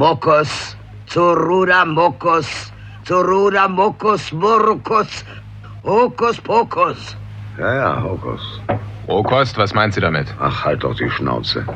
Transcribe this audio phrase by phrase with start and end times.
[0.00, 0.76] Mokos,
[1.06, 2.72] Zorura Mokos,
[3.04, 5.24] Zorura Mokos Murkos,
[5.84, 7.16] Hokus Pokus.
[7.58, 8.62] Ja, ja, Hokus.
[9.06, 10.34] Rohkost, was meint sie damit?
[10.40, 11.66] Ach, halt doch die Schnauze.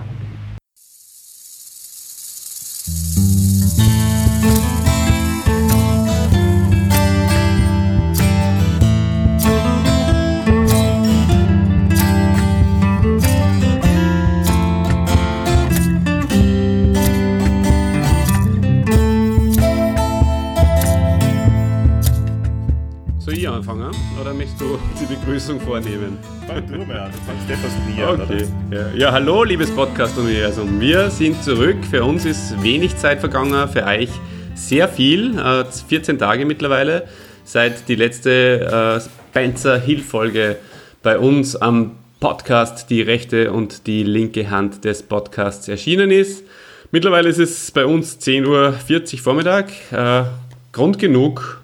[25.45, 26.19] Begrüßung vornehmen?
[26.47, 28.47] Fang du mal an, du fangst etwas nie an, Okay.
[28.71, 30.81] Ja, ja, hallo, liebes Podcast-Universum.
[30.81, 31.77] Wir sind zurück.
[31.91, 34.09] Für uns ist wenig Zeit vergangen, für euch
[34.55, 35.39] sehr viel.
[35.39, 37.07] Äh, 14 Tage mittlerweile,
[37.45, 40.57] seit die letzte äh, Spencer Hill-Folge
[41.03, 46.43] bei uns am Podcast die rechte und die linke Hand des Podcasts erschienen ist.
[46.91, 49.67] Mittlerweile ist es bei uns 10.40 Uhr Vormittag.
[49.93, 50.25] Äh,
[50.73, 51.61] Grund genug,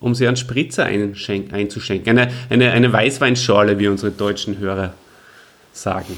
[0.00, 2.18] um sie einen Spritzer einzuschenken.
[2.18, 4.94] Eine, eine, eine Weißweinschorle, wie unsere deutschen Hörer
[5.72, 6.16] sagen.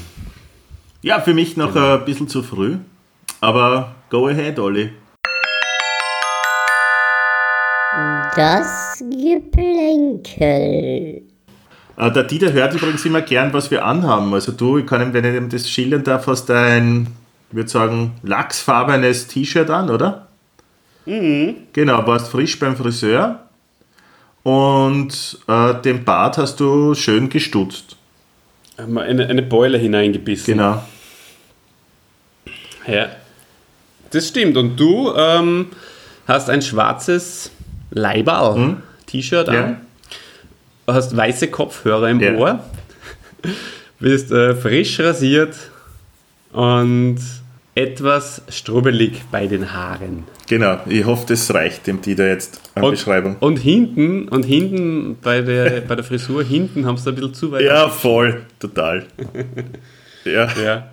[1.01, 2.77] Ja, für mich noch ein bisschen zu früh.
[3.39, 4.91] Aber go ahead, Olli.
[8.35, 10.37] Das Geplänkel.
[11.97, 14.33] Äh, Der Dieter hört übrigens immer gern, was wir anhaben.
[14.33, 17.07] Also du, ich kann ihm, wenn ich ihm das schildern darf, hast du ein,
[17.49, 20.27] ich würde sagen, lachsfarbenes T-Shirt an, oder?
[21.05, 21.55] Mhm.
[21.73, 23.47] Genau, warst frisch beim Friseur
[24.43, 27.95] und äh, den Bart hast du schön gestutzt.
[28.77, 30.57] Eine, eine Beule hineingebissen.
[30.57, 30.81] Genau.
[32.87, 33.09] Ja.
[34.09, 34.57] Das stimmt.
[34.57, 35.67] Und du ähm,
[36.27, 37.51] hast ein schwarzes
[37.91, 39.63] Leiberl-T-Shirt Ja.
[39.63, 39.81] an.
[40.87, 42.33] Hast weiße Kopfhörer im Ja.
[42.35, 42.63] Ohr.
[43.99, 45.55] Bist äh, frisch rasiert
[46.51, 47.19] und
[47.73, 50.25] etwas strubbelig bei den Haaren.
[50.49, 53.37] Genau, ich hoffe, das reicht dem Dieter jetzt an Und, Beschreibung.
[53.39, 57.51] und hinten, und hinten bei der, bei der Frisur, hinten haben sie ein bisschen zu
[57.53, 57.63] weit.
[57.63, 59.05] Ja, voll, total.
[60.25, 60.89] ja, ja.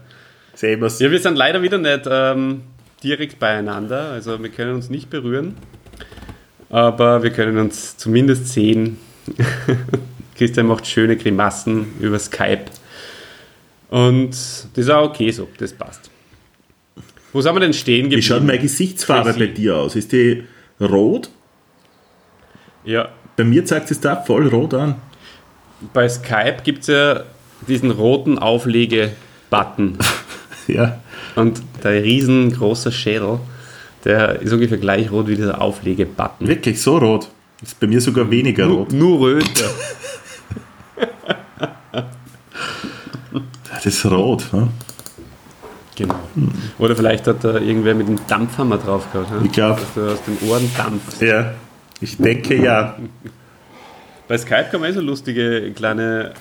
[0.55, 1.01] sehen wir's.
[1.01, 2.63] Ja, wir sind leider wieder nicht ähm,
[3.03, 5.57] direkt beieinander, also wir können uns nicht berühren,
[6.71, 8.99] aber wir können uns zumindest sehen.
[10.37, 12.67] Christian macht schöne Grimassen über Skype
[13.91, 16.09] und das ist auch okay so, das passt.
[17.33, 18.23] Wo sind wir denn stehen geblieben?
[18.23, 19.97] Wie schaut meine Gesichtsfarbe bei dir aus?
[19.97, 20.45] Ist die
[20.81, 21.31] rot?
[22.85, 24.95] Ja, Bei mir zeigt es da voll rot an.
[25.93, 27.23] bei Skype gibt es ja
[27.69, 29.99] diesen roten Auflege-Button
[30.69, 31.01] Ja.
[31.37, 33.41] und der riesengroße Schädel,
[34.05, 36.47] der ist ungefähr gleich rot wie dieser Auflege-Button.
[36.49, 37.29] Wirklich so rot.
[37.63, 38.93] Ist bei mir sogar weniger Nur, rot.
[38.93, 39.71] nur röter.
[43.71, 44.45] Das ist rot.
[44.53, 44.69] Ne?
[45.99, 46.15] Genau.
[46.79, 49.33] Oder vielleicht hat da irgendwer mit dem Dampfhammer drauf gehabt.
[49.33, 49.41] Ne?
[49.45, 49.79] Ich glaub.
[49.81, 51.21] Dass du aus den Ohren dampfst.
[51.21, 51.55] Ja,
[52.01, 52.97] ich denke ja.
[54.29, 56.35] Bei Skype kann man eh so lustige kleine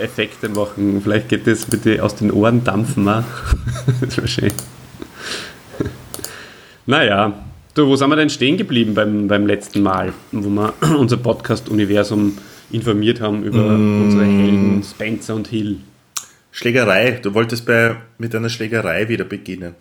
[0.00, 1.00] Effekte machen.
[1.02, 3.08] Vielleicht geht das mit den aus den Ohren dampfen.
[3.08, 3.22] auch.
[4.00, 4.52] das wäre schön.
[6.86, 7.32] Naja,
[7.74, 12.38] du, wo sind wir denn stehen geblieben beim, beim letzten Mal, wo wir unser Podcast-Universum
[12.72, 15.78] informiert haben über unsere Helden Spencer und Hill?
[16.56, 17.20] Schlägerei.
[17.22, 19.74] Du wolltest bei, mit einer Schlägerei wieder beginnen.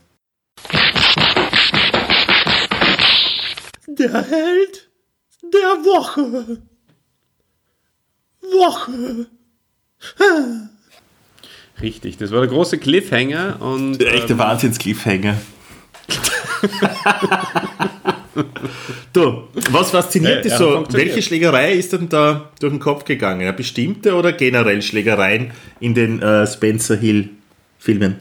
[3.87, 4.89] Der Held
[5.41, 6.57] der Woche.
[8.41, 9.27] Woche.
[11.81, 15.37] Richtig, das war der große Cliffhanger und Der echte ähm, Wahnsinns-Cliffhanger.
[19.13, 20.85] du, was fasziniert Äh, dich so?
[20.91, 23.41] Welche Schlägerei ist denn da durch den Kopf gegangen?
[23.41, 27.29] Eine bestimmte oder generell Schlägereien in den äh, Spencer Hill
[27.79, 28.17] Filmen?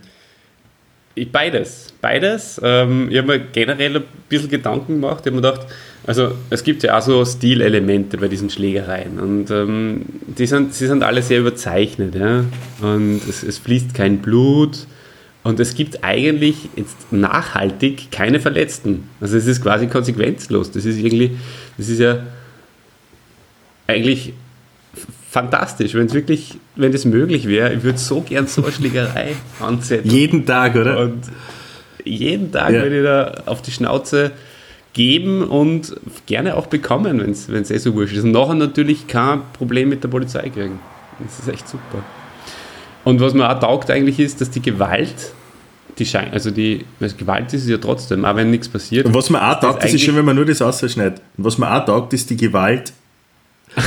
[1.14, 1.92] Ich, beides.
[2.00, 2.60] Beides.
[2.62, 5.20] Ähm, ich habe mir generell ein bisschen Gedanken gemacht.
[5.20, 5.66] Ich habe mir gedacht,
[6.06, 9.18] also es gibt ja auch so Stilelemente bei diesen Schlägereien.
[9.18, 12.14] Und ähm, die sind, sie sind alle sehr überzeichnet.
[12.14, 12.44] Ja?
[12.82, 14.86] Und es, es fließt kein Blut.
[15.44, 19.08] Und es gibt eigentlich jetzt nachhaltig keine Verletzten.
[19.20, 20.70] Also es ist quasi konsequenzlos.
[20.72, 21.36] Das ist irgendwie,
[21.76, 22.18] das ist ja
[23.86, 24.32] eigentlich
[25.30, 27.74] fantastisch, wenn es wirklich, wenn das möglich wäre.
[27.74, 30.10] Ich würde so gern so eine Schlägerei ansetzen.
[30.10, 30.98] Jeden Tag, oder?
[31.00, 31.24] Und
[32.04, 32.82] jeden Tag Ja.
[32.82, 34.30] würde ich da auf die Schnauze
[34.94, 35.94] geben und
[36.26, 38.24] gerne auch bekommen, wenn es eh so wurscht ist.
[38.24, 40.78] Und nachher natürlich kein Problem mit der Polizei kriegen.
[41.22, 42.02] Das ist echt super.
[43.04, 45.32] Und was mir auch taugt eigentlich ist, dass die Gewalt,
[45.98, 49.06] die scheint, also die Gewalt ist es ja trotzdem, auch wenn nichts passiert.
[49.06, 51.20] Und was mir auch taugt, das ist schon, wenn man nur das ausschneidet.
[51.36, 52.92] Und was mir auch taugt, ist die Gewalt.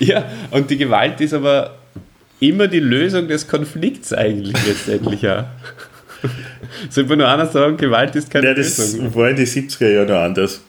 [0.00, 1.76] Ja, und die Gewalt ist aber
[2.40, 5.50] immer die Lösung des Konflikts eigentlich letztendlich ja.
[6.88, 9.14] Sollte man nur einer sagen, Gewalt ist keine Ja, das Lösung.
[9.14, 10.60] war in den 70er Jahren noch anders.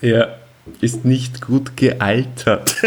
[0.00, 0.28] Ja,
[0.80, 2.76] ist nicht gut gealtert.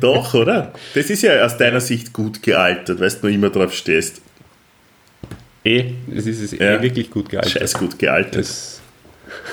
[0.00, 0.72] Doch, oder?
[0.94, 4.22] Das ist ja aus deiner Sicht gut gealtert, weil du noch immer drauf stehst.
[5.64, 6.76] eh, es ist es Ja.
[6.78, 7.52] eh wirklich gut gealtert.
[7.52, 8.36] Scheiß gut gealtert.
[8.36, 8.80] Das,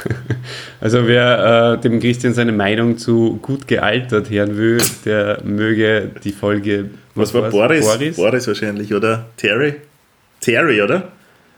[0.81, 6.31] also wer äh, dem Christian seine Meinung zu gut gealtert hören will, der möge die
[6.31, 6.89] Folge.
[7.15, 7.51] Was war war's?
[7.51, 7.85] Boris?
[7.85, 8.15] Boris?
[8.15, 9.25] Boris wahrscheinlich, oder?
[9.37, 9.75] Terry?
[10.39, 11.09] Terry, oder?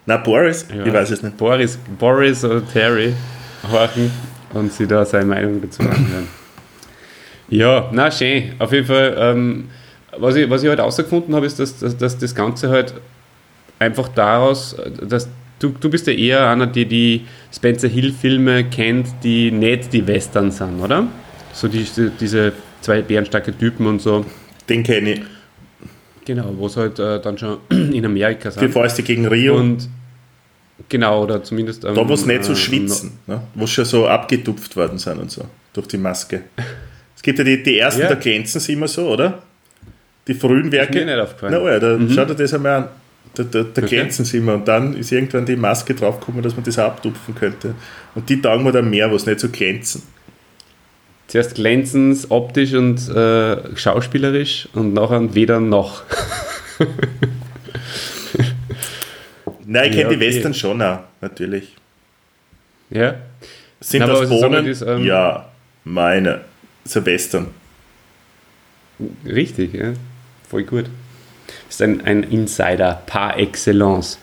[0.08, 0.66] Na, Boris?
[0.76, 1.38] Ja, Ich weiß es nicht.
[1.38, 3.14] Boris, Boris oder Terry
[3.70, 4.12] horchen
[4.54, 6.28] und sie da seine Meinung dazu anhören.
[7.50, 8.54] Ja, na schön.
[8.60, 9.70] Auf jeden Fall, ähm,
[10.18, 12.94] was, ich, was ich halt herausgefunden habe, ist, dass, dass, dass das Ganze halt
[13.78, 15.28] einfach daraus, dass
[15.60, 20.52] du, du bist ja eher einer, der die Spencer Hill-Filme kennt, die nicht die Western
[20.52, 21.08] sind, oder?
[21.54, 21.86] So die,
[22.20, 24.26] diese zwei bärenstarke Typen und so.
[24.70, 25.22] Den kenne ich.
[26.26, 28.64] Genau, wo es halt äh, dann schon in Amerika sind.
[28.64, 29.58] Die Fäuste gegen Rio.
[29.58, 29.90] Und
[30.90, 31.84] genau, oder zumindest.
[31.86, 33.42] Ähm, da, wo es nicht so äh, schwitzen, ne?
[33.56, 35.44] wo schon so abgetupft worden sind und so,
[35.74, 36.42] durch die Maske.
[37.14, 38.08] Es gibt ja die, die ersten, Ja.
[38.10, 39.44] da glänzen sie immer so, oder?
[40.28, 41.06] Die frühen Werke.
[41.06, 41.54] mir nicht aufgefallen.
[41.64, 42.88] Na, ja, da schau dir das einmal an.
[43.36, 43.96] Da, da, da Okay.
[43.96, 47.36] glänzen sie immer und dann ist irgendwann die Maske draufgekommen, dass man das auch abtupfen
[47.36, 47.76] könnte.
[48.16, 50.02] Und die taugen mir dann mehr, wo es nicht so glänzen.
[51.28, 56.02] Zuerst glänzend, optisch und äh, schauspielerisch und nachher weder noch.
[59.72, 60.36] Nein, ich Ja, kenne die okay.
[60.36, 61.76] Western schon auch, natürlich.
[62.90, 63.16] Ja?
[63.80, 64.66] Sind Na, das Bohnen?
[64.66, 65.48] ist, ähm, ja,
[65.86, 66.42] meine.
[66.84, 67.48] Das ein Western.
[69.26, 69.94] Richtig, ja.
[70.50, 70.86] Voll gut.
[71.70, 74.20] Ist ein, ein Insider par excellence.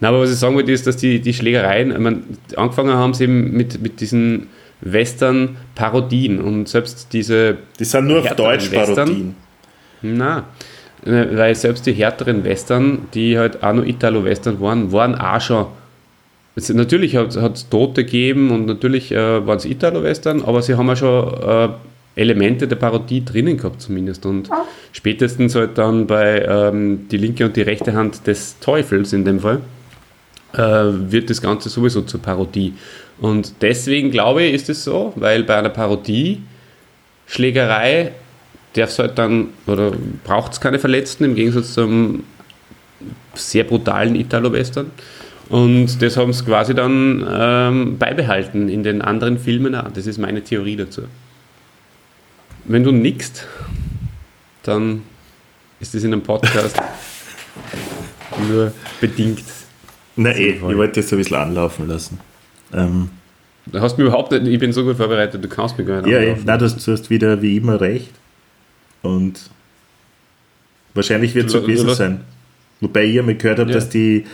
[0.00, 2.22] Na, aber was ich sagen wollte, ist, dass die, die Schlägereien, ich meine,
[2.56, 4.48] angefangen haben sie eben mit, mit diesen
[4.80, 8.96] Western-Parodien und selbst diese Die sind nur auf Härteren Deutsch Western?
[8.96, 9.34] Parodien.
[10.00, 10.42] Na, äh,
[11.04, 15.66] weil selbst die härteren Western, die halt auch noch Italo-Western waren, waren auch schon.
[16.54, 20.90] Es, natürlich hat es Tote gegeben und natürlich äh, waren es Italo-Western, aber sie haben
[20.90, 21.68] auch schon äh,
[22.14, 24.26] Elemente der Parodie drinnen gehabt, zumindest.
[24.26, 24.50] Und
[24.92, 29.40] spätestens halt dann bei ähm, Die linke und die rechte Hand des Teufels in dem
[29.40, 29.60] Fall,
[30.52, 32.74] äh, wird das Ganze sowieso zur Parodie.
[33.20, 36.42] Und deswegen glaube ich, ist es so, weil bei einer Parodie
[37.26, 38.12] Schlägerei
[38.74, 39.92] darf halt dann, oder
[40.24, 42.24] braucht es keine Verletzten im Gegensatz zum
[43.34, 44.90] sehr brutalen Italo-Western.
[45.48, 49.90] Und das haben sie quasi dann ähm, beibehalten in den anderen Filmen auch.
[49.90, 51.02] Das ist meine Theorie dazu.
[52.64, 53.46] Wenn du nickst,
[54.62, 55.02] dann
[55.80, 56.80] ist das in einem Podcast
[58.48, 59.42] nur bedingt.
[60.16, 62.20] Na eh, ich wollte jetzt ein bisschen anlaufen lassen.
[62.72, 63.10] Ähm,
[63.66, 66.10] Du hast mir überhaupt nicht, ich bin so gut vorbereitet, du kannst mir gar nicht
[66.10, 66.42] ja, eh, anlaufen.
[66.46, 68.10] nein, du hast, du hast wieder wie immer recht.
[69.02, 69.50] Und
[70.94, 72.20] wahrscheinlich wird es so gewesen du- sein.
[72.80, 73.76] Wobei ich einmal gehört habe, Ja.
[73.76, 74.24] dass die,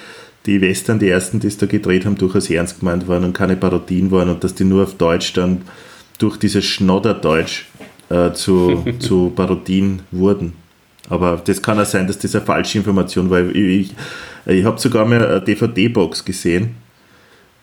[0.47, 3.57] die Western, die ersten, die es da gedreht haben, durchaus ernst gemeint waren und keine
[3.57, 5.63] Parodien waren und dass die nur auf Deutsch dann
[6.19, 7.67] durch dieses Schnodderdeutsch
[8.09, 10.55] äh, zu, zu Parodien wurden.
[11.11, 13.41] Aber das kann auch sein, dass das eine falsche Information war.
[13.41, 13.95] Ich, ich,
[14.47, 16.75] ich habe sogar mal eine DVD-Box gesehen.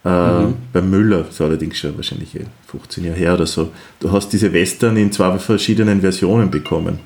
[0.05, 3.71] Äh, Bei Müller, das ist allerdings schon wahrscheinlich eh 15 Jahre her oder so.
[3.99, 6.99] Du hast diese Western in zwei verschiedenen Versionen bekommen.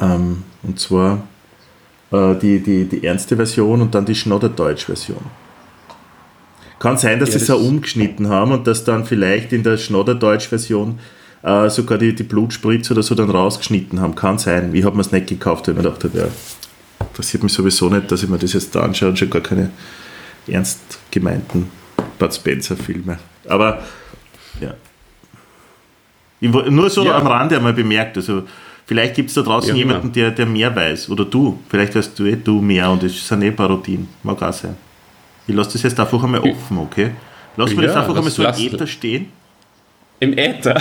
[0.00, 1.22] Ähm, und zwar
[2.12, 5.20] äh, die, die, die ernste Version und dann die Schnodderdeutsch-Version.
[6.78, 9.62] Kann sein, dass Ja, sie es das- auch umgeschnitten haben und dass dann vielleicht in
[9.62, 10.98] der Schnodderdeutsch-Version
[11.42, 14.14] äh, sogar die, die Blutspritze oder so dann rausgeschnitten haben.
[14.14, 14.74] Kann sein.
[14.74, 16.26] Ich habe mir es nicht gekauft, weil ich mir gedacht habe, ja,
[17.00, 19.70] interessiert mich sowieso nicht, dass ich mir das jetzt da anschaue und schon gar keine
[20.48, 21.70] ernst gemeinten
[22.18, 23.18] Bud Spencer-Filme.
[23.48, 23.82] Aber
[24.60, 24.74] ja.
[26.40, 27.16] Nur so Ja.
[27.18, 28.16] am Rande einmal bemerkt.
[28.16, 28.42] Also,
[28.86, 29.86] vielleicht gibt es da draußen Ja, genau.
[29.94, 31.08] jemanden, der, der mehr weiß.
[31.10, 31.58] Oder du.
[31.68, 34.08] Vielleicht weißt du eh du mehr und es sind eh Parodien.
[34.24, 34.76] Mag auch sein.
[35.46, 37.10] Ich lasse das jetzt einfach einmal offen, okay?
[37.56, 39.26] Lass mir das Ja, einfach lass- einmal so lass- im Äther stehen.
[40.22, 40.80] Im Äther.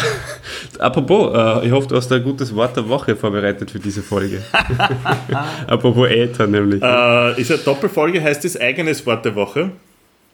[0.77, 4.41] Apropos, äh, ich hoffe, du hast ein gutes Wort der Woche vorbereitet für diese Folge.
[5.67, 6.81] Apropos Äther nämlich.
[6.83, 9.71] Äh, ist eine Doppelfolge, heißt das eigenes Wort der Woche?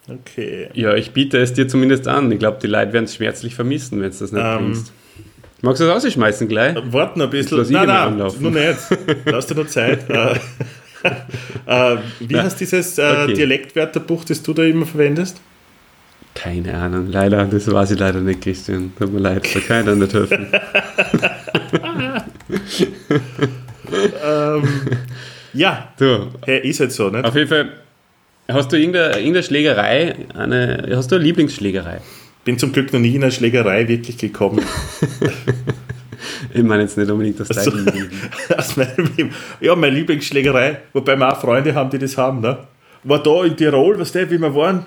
[0.10, 0.68] Okay.
[0.74, 2.30] Ja, ich biete es dir zumindest an.
[2.34, 4.58] Ich glaube, die Leute werden es schmerzlich vermissen, wenn du das nicht Ähm.
[4.58, 4.92] bringst.
[5.62, 6.76] Magst du das rausschmeißen gleich?
[6.92, 7.58] Warte noch ein bisschen.
[7.58, 8.42] lass Nein, nein, anlaufen.
[8.44, 8.78] nur nicht.
[9.26, 10.08] Lass dir noch Zeit.
[10.10, 10.36] äh,
[11.94, 13.34] äh, wie heißt dieses äh, Okay.
[13.34, 15.42] Dialektwörterbuch, das du da immer verwendest?
[16.38, 18.92] Keine Ahnung, leider, das weiß ich leider nicht, Christian.
[18.98, 20.48] Tut mir leid, da kann ich nicht helfen.
[24.24, 24.64] Ähm,
[25.54, 27.24] ja, Du, hey, ist halt so, nicht?
[27.24, 27.72] auf jeden Fall,
[28.50, 32.00] hast du irgendeine, irgendeine Schlägerei, eine, hast du eine Lieblingsschlägerei?
[32.44, 34.62] Bin zum Glück noch nie in eine Schlägerei wirklich gekommen.
[36.54, 37.72] Ich meine jetzt nicht unbedingt das Also,
[39.18, 39.32] Leben.
[39.62, 42.42] Ja, meine Lieblingsschlägerei, wobei wir auch Freunde haben, die das haben.
[42.42, 42.58] Ne?
[43.04, 44.86] War da in Tirol, weißt du, wie wir waren?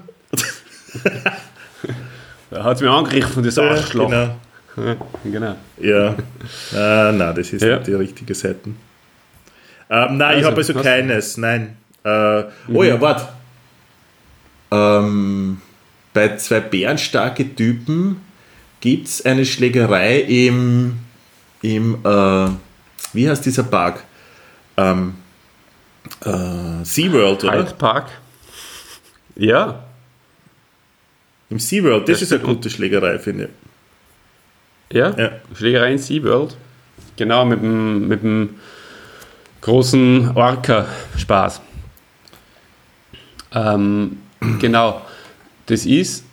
[2.51, 4.11] Da hat es mich angegriffen, das Arschloch.
[4.11, 4.37] Genau.
[4.77, 5.57] Ja, genau.
[5.79, 6.15] Ja,
[6.75, 7.77] ah, nein, das ist Ja.
[7.77, 8.71] nicht die richtige Seite.
[9.91, 11.77] Ähm, nein, ich Also, habe also keines, nein.
[12.05, 13.29] Äh, Oh ja, warte.
[14.71, 15.61] Ähm,
[16.15, 18.21] bei zwei bärenstarke Typen
[18.81, 20.99] gibt es eine Schlägerei im,
[21.63, 22.49] im äh,
[23.13, 24.05] wie heißt dieser Park?
[24.77, 25.15] Ähm,
[26.25, 27.59] äh, SeaWorld, oder?
[27.59, 28.07] Hyde Park.
[29.35, 29.83] Ja,
[31.51, 33.49] Im SeaWorld, das Das ist eine gute Schlägerei, finde
[34.91, 34.97] ich.
[34.97, 35.11] ja.
[35.19, 35.33] Ja.
[35.55, 36.57] Schlägerei in SeaWorld.
[37.17, 38.55] Genau, mit dem, mit dem
[39.61, 41.61] großen Orca-Spaß.
[43.53, 44.19] Ähm,
[44.61, 45.03] genau.
[45.67, 46.25] Das ist.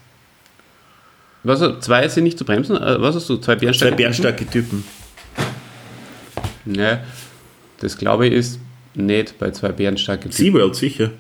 [1.43, 2.75] Was, zwei sind nicht zu bremsen?
[2.77, 3.38] Äh, Was hast du?
[3.38, 3.95] Zwei Zwei Bärenstarke?
[3.95, 4.83] bärenstarke Typen.
[6.65, 7.03] Ne,
[7.79, 8.59] das glaube ich ist
[8.93, 10.31] nicht bei zwei Bärenstarke.
[10.31, 11.12] SeaWorld, sicher.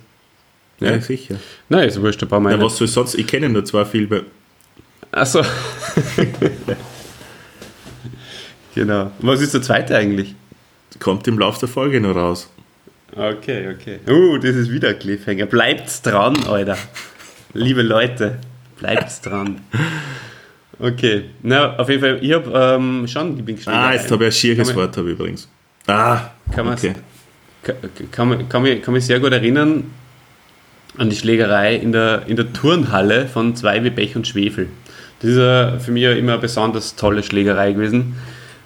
[0.79, 1.01] Ja, Ja.
[1.01, 1.35] sicher.
[1.69, 2.65] Nein, ist wurscht, da brauchen wir Ja, nicht.
[2.65, 3.15] was soll sonst?
[3.15, 4.23] Ich kenne nur zwei Filme.
[5.11, 5.41] Achso.
[8.75, 9.11] genau.
[9.19, 10.35] Was ist der zweite eigentlich?
[10.99, 12.49] Kommt im Laufe der Folge noch raus.
[13.15, 13.99] Okay, okay.
[14.07, 15.45] Uh, das ist wieder ein Cliffhanger.
[15.45, 16.77] Bleibt dran, Alter.
[17.53, 18.37] Liebe Leute,
[18.79, 19.61] bleibt dran.
[20.79, 23.77] Okay, na, auf jeden Fall, ich habe ähm, schon Lieblingsschläger.
[23.79, 25.49] Ah, jetzt habe ich ein schieres Wort ich übrigens.
[25.87, 26.93] Ah, Kann man, okay.
[27.63, 27.75] kann,
[28.11, 29.85] kann, man, kann, kann mich sehr gut erinnern
[30.97, 34.67] an die Schlägerei in der, in der Turnhalle von Zwei wie Pech und Schwefel.
[35.19, 38.15] Das ist ja für mich immer eine besonders tolle Schlägerei gewesen,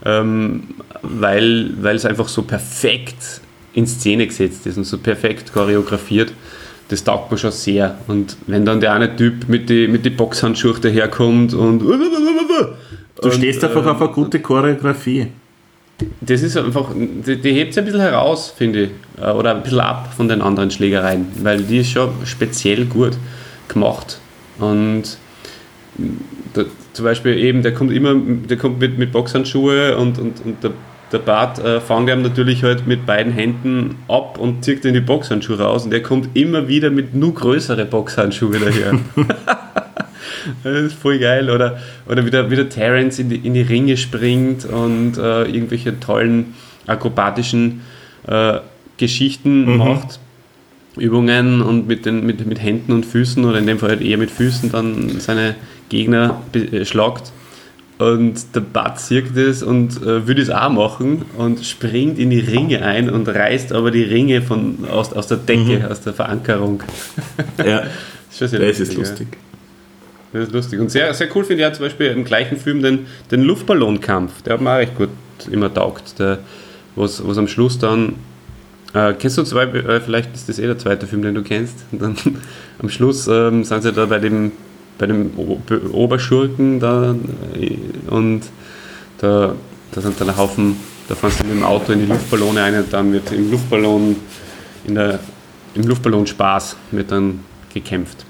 [0.05, 0.63] ähm,
[1.01, 3.41] weil, weil es einfach so perfekt
[3.73, 6.33] in Szene gesetzt ist und so perfekt choreografiert.
[6.89, 7.97] Das taugt mir schon sehr.
[8.07, 11.79] Und wenn dann der eine Typ mit die, mit die Boxhandschuhe daherkommt und.
[13.21, 15.27] Du stehst einfach auf eine gute Choreografie.
[16.21, 18.89] Das ist einfach, die, die hebt es ein bisschen heraus, finde ich.
[19.21, 23.17] Äh, Oder ein bisschen ab von den anderen Schlägereien, weil die ist schon speziell gut
[23.67, 24.19] gemacht.
[24.59, 25.03] Und
[26.53, 30.63] da, zum Beispiel eben, der kommt immer, der kommt mit, mit Boxhandschuhe und, und, und
[30.63, 30.71] der,
[31.11, 35.01] der Bart äh, fängt ihm natürlich halt mit beiden Händen ab und zieht in die
[35.01, 38.99] Boxhandschuhe raus und der kommt immer wieder mit nur größere Boxhandschuhe daher.
[40.63, 41.49] Das ist voll geil.
[41.49, 45.43] Oder, oder wie, der, wie der Terence in die, in die Ringe springt und äh,
[45.43, 46.53] irgendwelche tollen
[46.87, 47.81] akrobatischen
[48.27, 48.59] äh,
[48.97, 50.19] Geschichten macht.
[50.97, 54.17] Übungen und mit, den, mit, mit Händen und Füßen oder in dem Fall halt eher
[54.17, 55.55] mit Füßen dann seine
[55.87, 57.31] Gegner äh, schlagt.
[57.97, 62.39] Und der Bud sieht das und äh, will das auch machen und springt in die
[62.39, 66.81] Ringe ein und reißt aber die Ringe von, aus, aus der Decke, aus der Verankerung.
[67.63, 67.83] Ja,
[68.39, 69.25] Das ist, ist ja.
[70.33, 70.79] Das ist lustig.
[70.79, 74.41] Und sehr, sehr cool finde ich auch zum Beispiel im gleichen Film den, den Luftballonkampf.
[74.43, 75.09] Der hat mir auch recht gut
[75.51, 76.19] immer taugt.
[76.19, 76.39] Der,
[76.95, 78.15] was, was am Schluss dann.
[78.93, 81.85] Äh, kennst du zwei, äh, vielleicht ist das eh der zweite Film, den du kennst.
[81.91, 82.15] Und dann
[82.79, 84.51] am Schluss ähm, sind sie da bei dem,
[84.97, 85.31] bei dem
[85.91, 87.15] Oberschurken da
[87.55, 87.77] äh,
[88.09, 88.41] und
[89.19, 89.55] da,
[89.91, 90.75] da sind dann ein Haufen,
[91.07, 94.15] da fahren sie mit dem Auto in die Luftballone ein und dann wird im Luftballon,
[94.85, 95.19] in der,
[95.75, 97.39] im Luftballonspaß wird dann
[97.73, 98.25] gekämpft.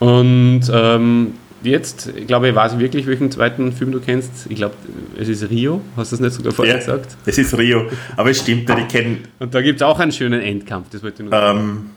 [0.00, 4.46] Und ähm, jetzt, glaube ich, weiß ich wirklich, welchen zweiten Film du kennst.
[4.48, 4.74] Ich glaube,
[5.18, 5.82] es ist Rio.
[5.96, 7.16] Hast du das nicht sogar vorher Ja, gesagt?
[7.26, 7.88] es ist Rio.
[8.16, 10.88] Aber es stimmt ich kenne, Und da gibt es auch einen schönen Endkampf.
[10.90, 11.58] Das wollte ich nur sagen.
[11.60, 11.90] ähm,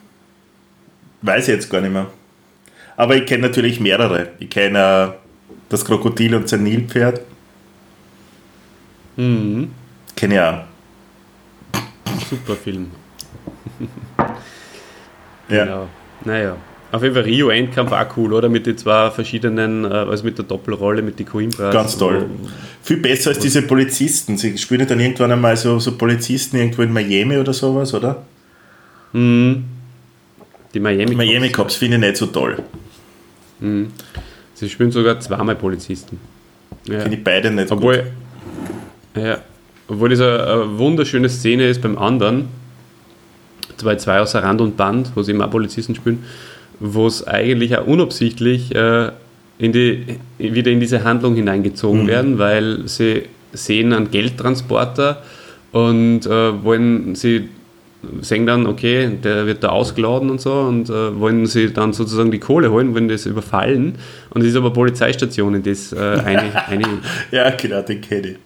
[1.21, 2.07] weiß ich jetzt gar nicht mehr.
[2.97, 4.29] Aber ich kenne natürlich mehrere.
[4.39, 5.17] Ich kenne äh,
[5.69, 7.21] das Krokodil und sein Nilpferd.
[9.15, 9.71] Mhm.
[10.15, 10.63] Kenne ich auch.
[12.29, 12.91] Super Film.
[15.49, 15.65] Ja.
[15.65, 15.89] Genau.
[16.25, 16.57] Naja.
[16.93, 18.49] Auf jeden Fall Rio Endkampf auch cool, oder?
[18.49, 21.73] Mit den zwei verschiedenen, äh, also mit der Doppelrolle, mit den Coimbras.
[21.73, 22.27] Ganz toll.
[22.83, 24.37] Viel besser als diese Polizisten.
[24.37, 28.23] Sie spielen dann irgendwann einmal so, so Polizisten irgendwo in Miami oder sowas, oder?
[29.11, 29.63] Mhm.
[30.75, 32.57] Die Miami, Miami Cops finde ich nicht so toll.
[34.53, 36.19] Sie spielen sogar zweimal Polizisten.
[36.87, 36.99] Ja.
[36.99, 37.77] Finde ich beide nicht gut.
[37.79, 38.03] Obwohl,
[39.15, 39.39] ja,
[39.87, 42.49] obwohl das eine, wunderschöne Szene ist beim anderen,
[43.77, 46.23] zwei, zwei außer Rand und Band, wo sie immer Polizisten spielen,
[46.79, 49.11] wo es eigentlich auch unabsichtlich äh,
[49.57, 55.21] in die, wieder in diese Handlung hineingezogen werden, weil sie sehen einen Geldtransporter
[55.71, 57.49] und äh, wollen sie
[58.21, 62.31] sehen dann, okay, der wird da ausgeladen und so und äh, wollen sie dann sozusagen
[62.31, 63.95] die Kohle holen, wollen das überfallen
[64.31, 66.85] und es ist aber Polizeistation, in das äh, eine, eine
[67.31, 68.37] Ja, genau, den kenne ich.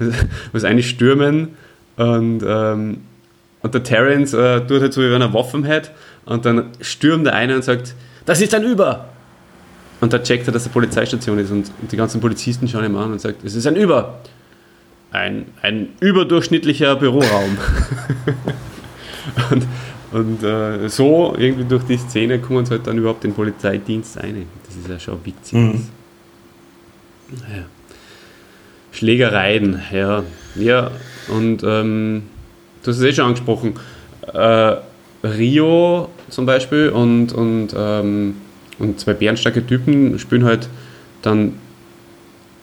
[0.52, 1.48] was eine stürmen
[1.96, 2.98] und, ähm,
[3.62, 5.92] und der Terence äh, tut halt so, wie wenn er Waffen hat
[6.24, 7.94] und dann stürmt der eine und sagt,
[8.26, 9.08] das ist ein Über!
[10.00, 12.96] Und da checkt er, dass eine Polizeistation ist und, und die ganzen Polizisten schauen ihm
[12.96, 14.20] an und sagt, es ist ein Über!
[15.12, 17.58] ein, ein überdurchschnittlicher Büroraum.
[19.50, 19.66] und
[20.12, 24.46] und äh, so irgendwie durch die Szene kommen sie halt dann überhaupt den Polizeidienst ein.
[24.66, 25.54] Das ist ja schon witzig.
[25.54, 25.86] Mhm.
[27.30, 27.64] Ja.
[28.90, 30.22] Schlägereien, ja.
[30.54, 30.90] Ja,
[31.28, 32.24] und ähm,
[32.82, 33.74] du hast es eh schon angesprochen.
[34.32, 34.76] Äh,
[35.24, 38.36] Rio zum Beispiel und, und, ähm,
[38.78, 40.68] und zwei bärenstarke Typen spielen halt
[41.22, 41.54] dann.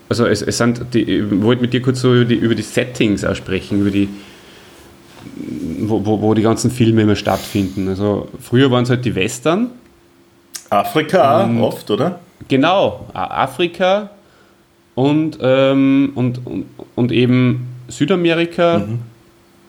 [0.09, 2.63] Also es, es sind die, ich wollte mit dir kurz so über die, über die
[2.63, 4.09] Settings auch sprechen, über die,
[5.81, 7.88] wo, wo, wo die ganzen Filme immer stattfinden.
[7.88, 9.67] Also früher waren es halt die Western.
[10.69, 11.61] Afrika Mhm.
[11.61, 12.19] auch oft, oder?
[12.47, 14.09] Genau, Afrika
[14.95, 18.88] und, ähm, und, und, und eben Südamerika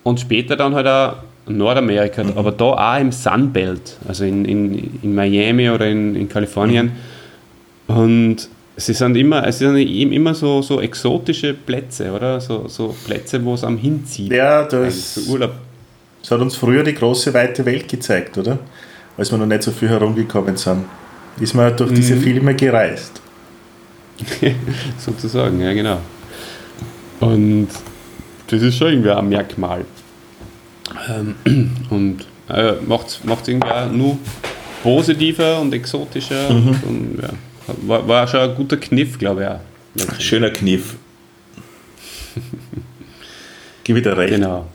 [0.03, 1.17] und später dann halt auch
[1.47, 6.93] Nordamerika, aber da auch im Sunbelt, also in, in, in Miami oder in, in Kalifornien.
[7.89, 12.41] Und sie sind immer, es sind eben immer so, so exotische Plätze, oder?
[12.41, 14.33] So, so Plätze, wo es am hinzieht.
[14.33, 15.53] Ja, das, für Urlaub.
[16.23, 18.59] das hat uns früher die große, weite Welt gezeigt, oder?
[19.17, 20.85] Als wir noch nicht so viel herumgekommen sind.
[21.41, 22.21] Ist man durch diese Mhm.
[22.23, 23.21] Filme gereist.
[24.99, 25.99] sozusagen, ja genau.
[27.21, 27.69] Und
[28.51, 29.85] das ist schon irgendwie ein Merkmal.
[31.09, 31.35] Ähm,
[31.91, 34.19] und äh, macht es irgendwie auch nur
[34.83, 36.49] positiver und exotischer.
[36.51, 37.29] Und, ja,
[37.87, 40.21] war, war schon ein guter Kniff, glaube ich auch.
[40.21, 40.97] Schöner Kniff.
[43.85, 44.35] Gib wieder recht.
[44.35, 44.67] Genau.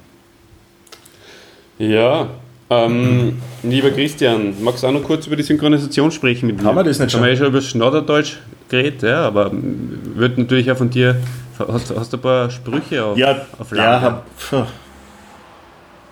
[1.78, 2.30] Ja,
[2.70, 6.64] ähm, lieber Christian, magst du auch noch kurz über die Synchronisation sprechen mit mir?
[6.64, 7.36] Haben wir das nicht Haben wir schon?
[7.36, 8.38] ja schon über Schnodderdeutsch
[8.70, 11.18] geredet, ja, aber wird natürlich auch von dir,
[11.60, 14.02] hast, hast du ein paar Sprüche auf, Ja, auf ja Lager?
[14.02, 14.66] hab, pf, Was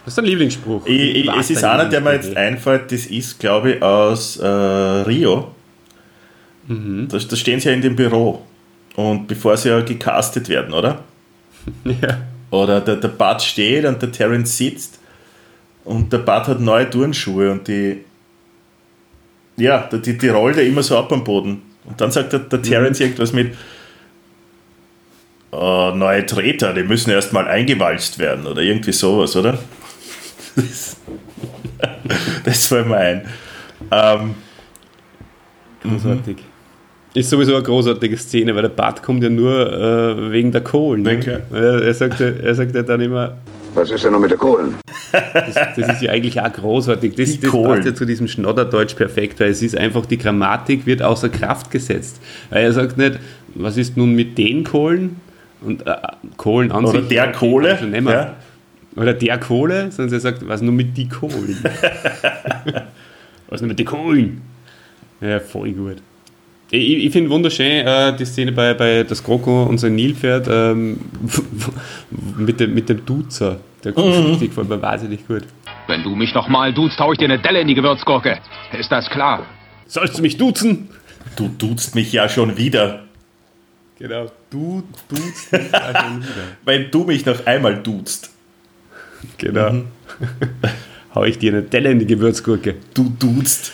[0.08, 0.86] ist dein Lieblingsspruch?
[0.86, 4.46] ich, ich, es ist einer, der mir jetzt einfällt, das ist, glaube ich, aus äh,
[4.48, 5.52] Rio.
[6.68, 7.08] Mhm.
[7.10, 8.42] Da, da stehen sie ja in dem Büro.
[8.96, 11.00] Und bevor sie ja gecastet werden, oder?
[11.86, 12.20] Ja.
[12.52, 15.00] Oder der, der Bart steht und der Terence sitzt
[15.86, 18.04] und der Bart hat neue Turnschuhe und die.
[19.58, 21.62] Ja, die, die rollt er immer so ab am Boden.
[21.86, 23.56] Und dann sagt der, der Terence irgendwas mit.
[25.54, 29.58] "Oh, neue Treter, die müssen erstmal eingewalzt werden oder irgendwie sowas, oder?
[30.56, 30.98] Das,
[32.44, 33.22] das fällt mir ein.
[33.92, 34.36] Ähm,
[35.84, 36.38] Großartig.
[37.16, 41.04] Ist sowieso eine großartige Szene, weil der Bart kommt ja nur äh, wegen der Kohlen.
[41.04, 41.20] Ne?
[41.20, 41.42] klar.
[41.54, 43.38] Er, er, sagt, ja- er sagt ja dann immer,
[43.76, 44.76] Was ist denn noch mit der Kohlen?
[45.12, 47.14] das, das ist ja eigentlich auch großartig.
[47.16, 47.76] Das, Die das Kohlen.
[47.76, 51.70] passt ja zu diesem Schnodderdeutsch perfekt, weil es ist einfach, die Grammatik wird außer Kraft
[51.70, 52.20] gesetzt.
[52.50, 53.20] Weil er sagt nicht,
[53.54, 55.18] was ist nun mit den Kohlen?
[55.66, 55.96] Und äh,
[56.38, 57.10] Kohlen an Oder sich.
[57.10, 58.36] der Kohle, ja.
[58.96, 61.58] Oder der Kohle, sondern er sagt, was nun mit die Kohlen?
[63.50, 64.42] was nun mit die Kohlen?
[65.22, 65.98] Ja, voll gut.
[66.70, 71.00] Ich, ich finde wunderschön äh, die Szene bei, bei das Kroko und sein Nilpferd ähm,
[72.38, 73.58] mit, dem, mit dem Duzer.
[73.84, 74.40] Der Mhm.
[74.40, 75.44] die gefällt mir wahnsinnig gut.
[75.88, 78.40] Wenn du mich nochmal duzt, hau ich dir eine Delle in die Gewürzgurke.
[78.80, 79.46] Ist das klar?
[79.88, 80.90] Sollst du mich duzen?
[81.36, 83.04] du duzt mich ja schon wieder.
[84.04, 84.30] Genau.
[84.50, 86.44] Du duzt mich schon wieder.
[86.66, 88.32] Wenn du mich noch einmal duzt.
[89.38, 89.72] Genau.
[89.72, 89.88] Mhm.
[91.16, 92.76] Hau ich dir eine Delle in die Gewürzgurke.
[92.94, 93.72] Du duzt.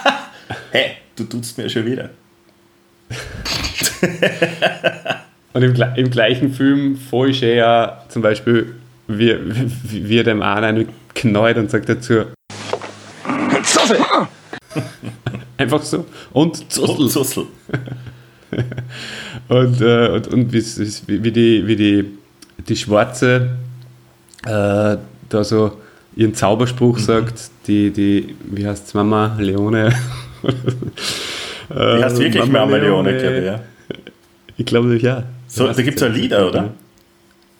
[0.70, 0.96] Hä?
[1.16, 2.10] Du duzt mir schon wieder.
[5.54, 8.74] Und im, im gleichen Film voll schön ja zum Beispiel,
[9.08, 9.34] wie,
[9.84, 12.24] wie, wie er dem einen einen knallt und sagt dazu,
[13.62, 13.96] Zoffel!
[15.56, 17.08] einfach so, und Zussel.
[17.08, 17.46] Zussel.
[19.48, 20.62] Und, äh, und, und wie,
[21.22, 22.04] wie, die, wie die,
[22.66, 23.50] die Schwarze
[24.44, 24.96] äh,
[25.28, 25.78] da so
[26.16, 29.92] ihren Zauberspruch sagt, die, die, wie heißt es, Mama Leone?
[31.70, 33.44] Die heißt wirklich Mama Leone, glaube ich.
[33.44, 33.60] Ja.
[34.56, 35.24] Ich glaube, ja.
[35.46, 36.74] So, da gibt es ein Lieder, oder?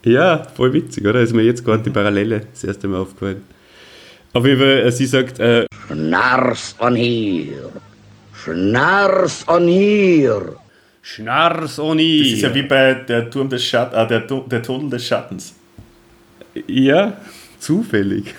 [0.05, 1.21] Ja, voll witzig, oder?
[1.21, 3.43] Ist mir jetzt gerade die Parallele das erste Mal aufgefallen.
[4.35, 7.71] Auf jeden Fall, äh, sie sagt, äh, Schnars on hier.
[8.35, 10.55] Schnars on hier.
[11.07, 12.19] Schnars Oni.
[12.19, 15.07] Das ist ja wie bei der Turm des Schatt ah, der, Tu- der Tunnel des
[15.07, 15.55] Schattens.
[16.67, 17.19] Ja,
[17.59, 18.35] zufällig.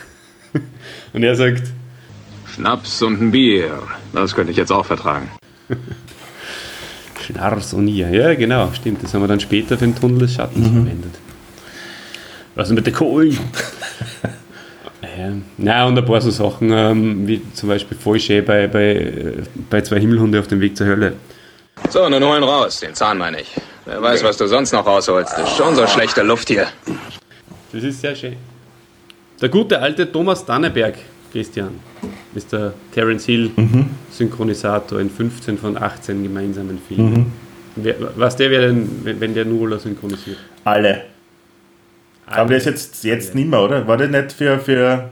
[1.14, 1.62] Und er sagt,
[2.54, 3.84] Schnaps und ein Bier.
[4.14, 5.30] Das könnte ich jetzt auch vertragen.
[7.22, 8.00] Schnars Oni.
[8.00, 9.04] Ja, genau, stimmt.
[9.04, 11.14] Das haben wir dann später für den Tunnel des Schattens verwendet.
[12.56, 13.32] Was ist mit der Kohlen?
[15.04, 15.34] ja.
[15.58, 19.44] Na, und ein paar so Sachen, ähm, wie zum Beispiel voll schön bei, bei, äh,
[19.70, 21.14] bei zwei Himmelhunde auf dem Weg zur Hölle.
[21.90, 22.80] So, nun holen raus.
[22.80, 23.56] Den Zahn meine ich.
[23.86, 25.38] Wer weiß, was du sonst noch rausholst.
[25.38, 26.68] Ist schon so schlechte Luft hier.
[27.72, 28.36] Das ist sehr schön.
[29.42, 30.96] Der gute alte Thomas Danneberg,
[31.32, 31.80] Christian,
[32.34, 33.52] ist der Terence Hill
[34.12, 37.34] Synchronisator in 15 von 18 gemeinsamen Filmen.
[37.76, 40.38] Wer, was der wäre denn, wenn, der Nurola synchronisiert?
[40.64, 41.04] Alle.
[42.26, 43.86] Aber der ist jetzt, jetzt nicht mehr, oder?
[43.86, 45.10] War der nicht für, für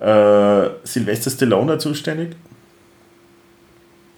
[0.00, 2.30] äh, Sylvester Stallone zuständig?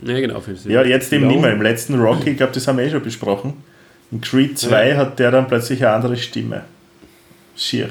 [0.05, 0.43] Ja, genau.
[0.67, 1.53] Ja, jetzt eben nicht mehr.
[1.53, 3.55] Im letzten Rocky, ich glaube, das haben wir eh schon besprochen.
[4.11, 4.97] In Creed 2 Ja.
[4.97, 6.63] hat der dann plötzlich eine andere Stimme.
[7.57, 7.89] Schier.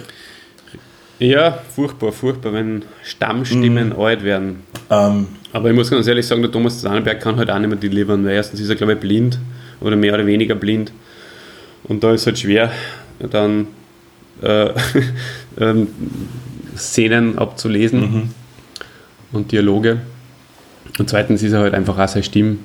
[1.20, 4.62] Ja, furchtbar, furchtbar, wenn Stammstimmen alt werden.
[4.90, 7.78] Ähm, Aber ich muss ganz ehrlich sagen, der Thomas Zahlenberg kann halt auch nicht mehr
[7.78, 9.38] delivern, weil erstens ist er, glaube ich, blind
[9.82, 10.92] oder mehr oder weniger blind.
[11.84, 12.72] Und da ist halt schwer,
[13.20, 13.68] dann
[14.42, 14.70] äh,
[15.60, 15.88] ähm,
[16.76, 18.32] Szenen abzulesen
[19.32, 20.02] und Dialoge.
[21.00, 22.58] Und zweitens ist er halt einfach auch seine Stimme,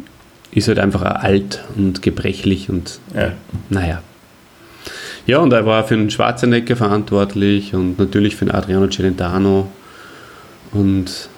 [0.51, 3.33] ist halt einfach auch alt und gebrechlich und ja.
[3.69, 4.03] naja.
[5.27, 9.69] Ja, und er war für den Schwarzenegger verantwortlich und natürlich für den Adriano Celentano
[10.73, 11.29] und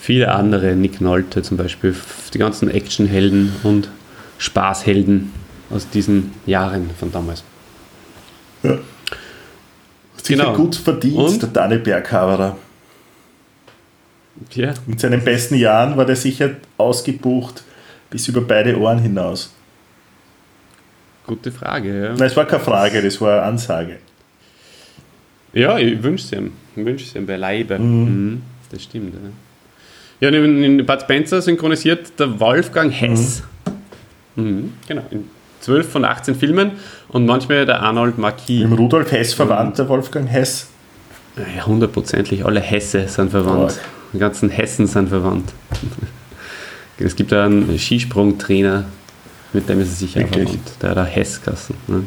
[0.00, 1.94] viele andere, Nick Nolte zum Beispiel,
[2.32, 3.88] die ganzen Actionhelden und
[4.38, 5.32] Spaßhelden
[5.70, 7.44] aus diesen Jahren von damals.
[10.22, 10.54] Sicher Genau.
[10.54, 11.42] gut verdient, Und?
[11.42, 12.56] der Danny Berghaberer.
[14.54, 17.62] Ja, Mit seinen besten Jahren war der sicher ausgebucht
[18.10, 19.52] bis über beide Ohren hinaus.
[21.26, 22.04] gute Frage.
[22.04, 23.98] Ja, Nein, es war keine Frage, das war eine Ansage.
[25.52, 26.52] ja ich wünsche es ihm.
[26.76, 27.78] Ich wünsche es ihm beileibe.
[27.78, 28.42] Mhm.
[28.70, 29.14] Das stimmt.
[30.20, 33.42] Ja, ja in, Bud Spencer synchronisiert der Wolfgang Hess.
[34.36, 34.72] Mhm.
[34.88, 35.28] Genau, in
[35.60, 36.72] 12 von 18 Filmen
[37.08, 38.62] und manchmal der Arnold Marquis.
[38.62, 40.68] Im Rudolf Hess verwandt, der Wolfgang Hess.
[41.56, 42.44] Ja, hundertprozentig.
[42.44, 43.72] Alle Hesse sind verwandt.
[43.72, 43.84] Stark.
[44.14, 45.52] Die ganzen Hessen sind verwandt.
[46.98, 48.84] Es gibt da einen Skisprungtrainer,
[49.52, 50.44] mit dem ist er sicher Wirklich?
[50.44, 50.72] verwandt.
[50.80, 51.74] Der hat auch Hesskassen.
[51.88, 52.04] Ne?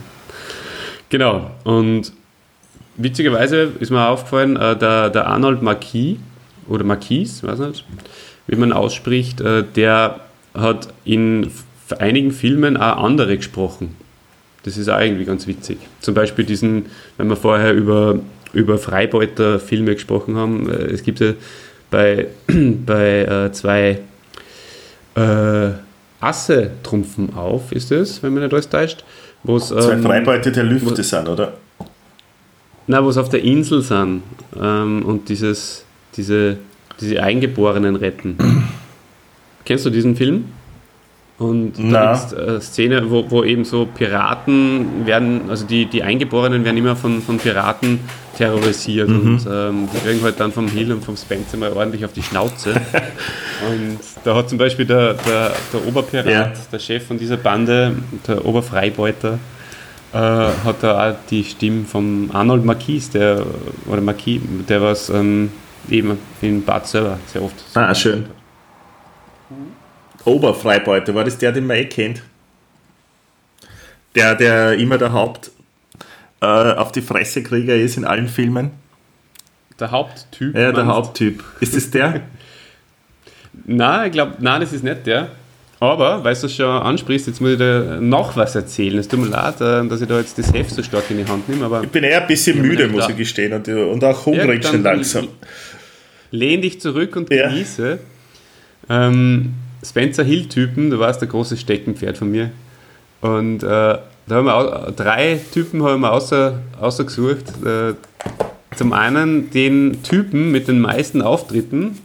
[1.10, 1.52] Genau.
[1.66, 2.14] Und
[2.96, 6.18] witzigerweise ist mir aufgefallen, äh, der, der Arnold Marquis,
[6.70, 7.86] oder Marquis, weiß nicht,
[8.48, 10.22] wie man ausspricht, äh, der
[10.54, 11.52] hat in
[12.00, 13.96] einigen Filmen auch andere gesprochen.
[14.64, 15.78] Das ist auch irgendwie ganz witzig.
[16.00, 18.20] Zum Beispiel diesen, wenn wir vorher über,
[18.54, 21.34] über Freibeuter-Filme gesprochen haben, äh, es gibt ja
[21.90, 24.00] bei, bei äh, zwei
[25.16, 25.70] äh,
[26.20, 29.04] Asse trumpfen auf, ist es, wenn man nicht alles täuscht,
[29.44, 31.54] wo es Zwei ähm, Freibeute der Lüfte sind, oder?
[32.88, 34.24] na, wo es auf der Insel sind
[34.60, 36.58] ähm, und dieses, diese,
[37.00, 38.38] diese Eingeborenen retten.
[39.66, 40.46] Kennst du diesen Film?
[41.38, 46.02] Und da gibt es eine Szene, wo, wo eben so Piraten werden, also die, die
[46.02, 48.00] Eingeborenen werden immer von, von Piraten
[48.38, 52.14] terrorisiert und ähm, die kriegen halt dann vom Hill und vom Spencer mal ordentlich auf
[52.14, 52.72] die Schnauze.
[53.70, 56.54] und da hat zum Beispiel der, der, der Oberpirat, Ja.
[56.72, 57.96] der Chef von dieser Bande,
[58.28, 59.40] der Oberfreibeuter,
[60.14, 63.44] äh, hat da auch die Stimme vom Arnold Marquis, der,
[63.88, 65.52] oder Marquis, der was ähm,
[65.90, 67.56] eben in Bad selber sehr oft.
[67.74, 68.28] Ah, schön.
[70.26, 72.22] Oberfreibeuter, war das der, den man eh kennt?
[74.14, 75.52] Der, der immer der Haupt
[76.42, 78.72] äh, auf die Fressekrieger ist in allen Filmen.
[79.80, 80.56] Der Haupttyp.
[80.56, 81.44] Ja, der Haupttyp.
[81.60, 82.22] Ist das der?
[83.66, 85.30] Nein, ich glaube, nein, das ist nicht der.
[85.80, 88.98] Aber, weil du es schon ansprichst, jetzt muss ich dir noch was erzählen.
[88.98, 91.26] Es tut mir leid, äh, dass ich da jetzt das Heft so stark in die
[91.26, 94.26] Hand nehme, aber Ich bin eher ein bisschen müde, muss ich gestehen, und, und auch
[94.26, 95.28] hungrig Ja, schon langsam.
[96.32, 97.50] lehn dich zurück und Ja.
[97.50, 98.00] genieße.
[98.90, 99.54] Ähm,
[99.86, 102.52] Spencer Hill-Typen, du warst der große Steckenpferd von mir.
[103.22, 103.98] Und äh,
[104.28, 107.46] da haben wir drei Typen haben wir außer, ausgesucht.
[107.66, 107.94] Äh,
[108.76, 111.98] zum einen den Typen mit den meisten Auftritten,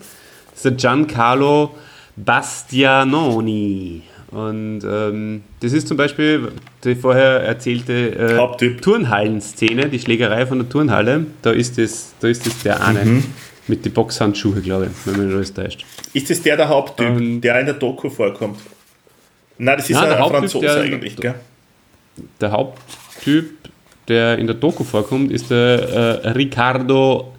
[0.50, 1.74] das ist der Giancarlo
[2.16, 4.02] Bastianoni.
[4.30, 6.52] Und ähm, das ist zum Beispiel
[6.84, 7.92] die vorher erzählte
[8.58, 8.76] äh.
[8.80, 11.26] Turnhallen-Szene, die Schlägerei von der Turnhalle.
[11.42, 13.24] Da ist das, da ist das der eine Mhm.
[13.68, 15.84] mit den Boxhandschuhe, glaube ich, wenn man nicht alles täuscht.
[16.14, 18.58] Ist das der der Haupttyp, Ähm, der in der Doku vorkommt?
[19.58, 21.34] Nein, das ist Nein, ein der Haupttyp, Franzose eigentlich, gell?
[22.40, 23.50] Der Haupttyp,
[24.08, 27.32] der in der Doku vorkommt, ist der äh, Riccardo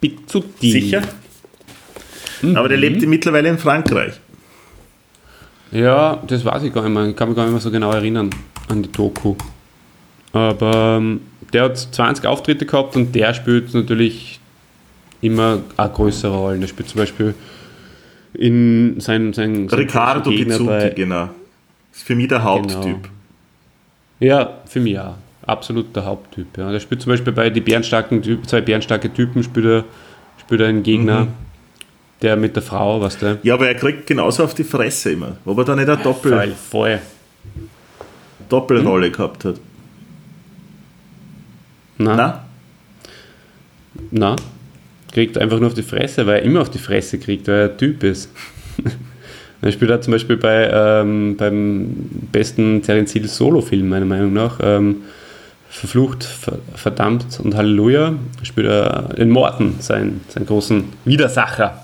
[0.00, 0.70] Pizzutti.
[0.72, 1.02] Sicher?
[2.54, 2.82] Aber der Mhm.
[2.82, 4.14] lebt mittlerweile in Frankreich.
[5.70, 7.06] Ja, das weiß ich gar nicht mehr.
[7.06, 8.30] Ich kann mich gar nicht mehr so genau erinnern
[8.68, 9.34] an die Doku.
[10.32, 11.20] Aber ähm,
[11.52, 14.40] der hat 20 Auftritte gehabt und der spielt natürlich
[15.20, 16.58] immer eine größere Rolle.
[16.58, 17.34] Der spielt zum Beispiel
[18.34, 21.30] in sein, sein, sein Riccardo bei- genau.
[21.92, 22.82] Ist für mich der Haupttyp.
[22.82, 22.98] Genau.
[24.20, 25.14] Ja, für mich auch.
[25.46, 26.56] Absolut der Haupttyp.
[26.58, 26.70] Ja.
[26.72, 29.84] Der spielt zum Beispiel bei die bärenstarken Typ, zwei bärenstarke Typen, spielt er,
[30.40, 31.28] spielt er einen Gegner, Mhm.
[32.22, 33.38] der mit der Frau, was der.
[33.42, 35.36] Ja, aber er kriegt genauso auf die Fresse immer.
[35.44, 36.98] Ob er da nicht eine Doppel, Voll, voll.
[38.48, 39.12] Doppelrolle Hm?
[39.12, 39.60] gehabt hat.
[41.98, 42.44] Na, Na?
[44.10, 44.36] na,
[45.12, 47.70] kriegt einfach nur auf die Fresse, weil er immer auf die Fresse kriegt, weil er
[47.70, 48.30] ein Typ ist.
[49.60, 51.94] er spielt auch zum Beispiel bei, ähm, beim
[52.32, 55.02] besten Terence Hill Solo-Film, meiner Meinung nach, ähm,
[55.68, 61.82] verflucht, ver verdammt und Halleluja spielt er den Morten, seinen, seinen großen Widersacher.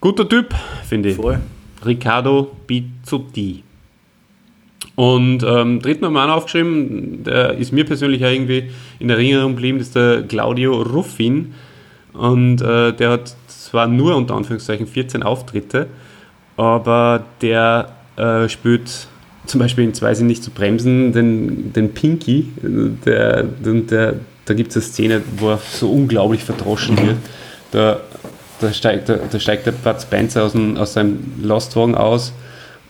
[0.00, 0.54] Guter Typ,
[0.88, 1.16] finde ich.
[1.16, 1.40] Voll.
[1.84, 3.62] Riccardo Bizzotti.
[4.94, 9.78] Und ähm, dritten auch noch aufgeschrieben, der ist mir persönlich ja irgendwie in Erinnerung geblieben,
[9.78, 11.54] das ist der Claudio Ruffin.
[12.12, 15.88] Und äh, der hat zwar nur unter Anführungszeichen 14 Auftritte,
[16.56, 19.08] aber der äh, spielt
[19.46, 22.48] zum Beispiel in Zwei sind nicht zu bremsen den, den Pinky.
[23.04, 24.14] Der, der,
[24.44, 27.16] da gibt es eine Szene, wo er so unglaublich verdroschen wird.
[27.70, 28.00] Da,
[28.60, 32.32] da, steigt, da, da steigt der Bud Spencer aus, dem, aus seinem Lostwagen aus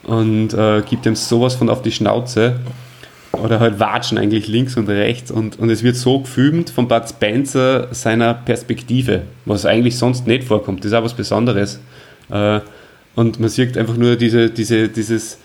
[0.04, 2.60] und äh, gibt ihm sowas von auf die Schnauze.
[3.32, 7.06] Oder halt watschen eigentlich links und rechts und, und es wird so gefilmt von Bud
[7.06, 10.80] Spencer seiner Perspektive, was eigentlich sonst nicht vorkommt.
[10.80, 11.80] Das ist auch was Besonderes.
[12.30, 12.60] Äh,
[13.16, 15.38] und man sieht einfach nur diese, diese, dieses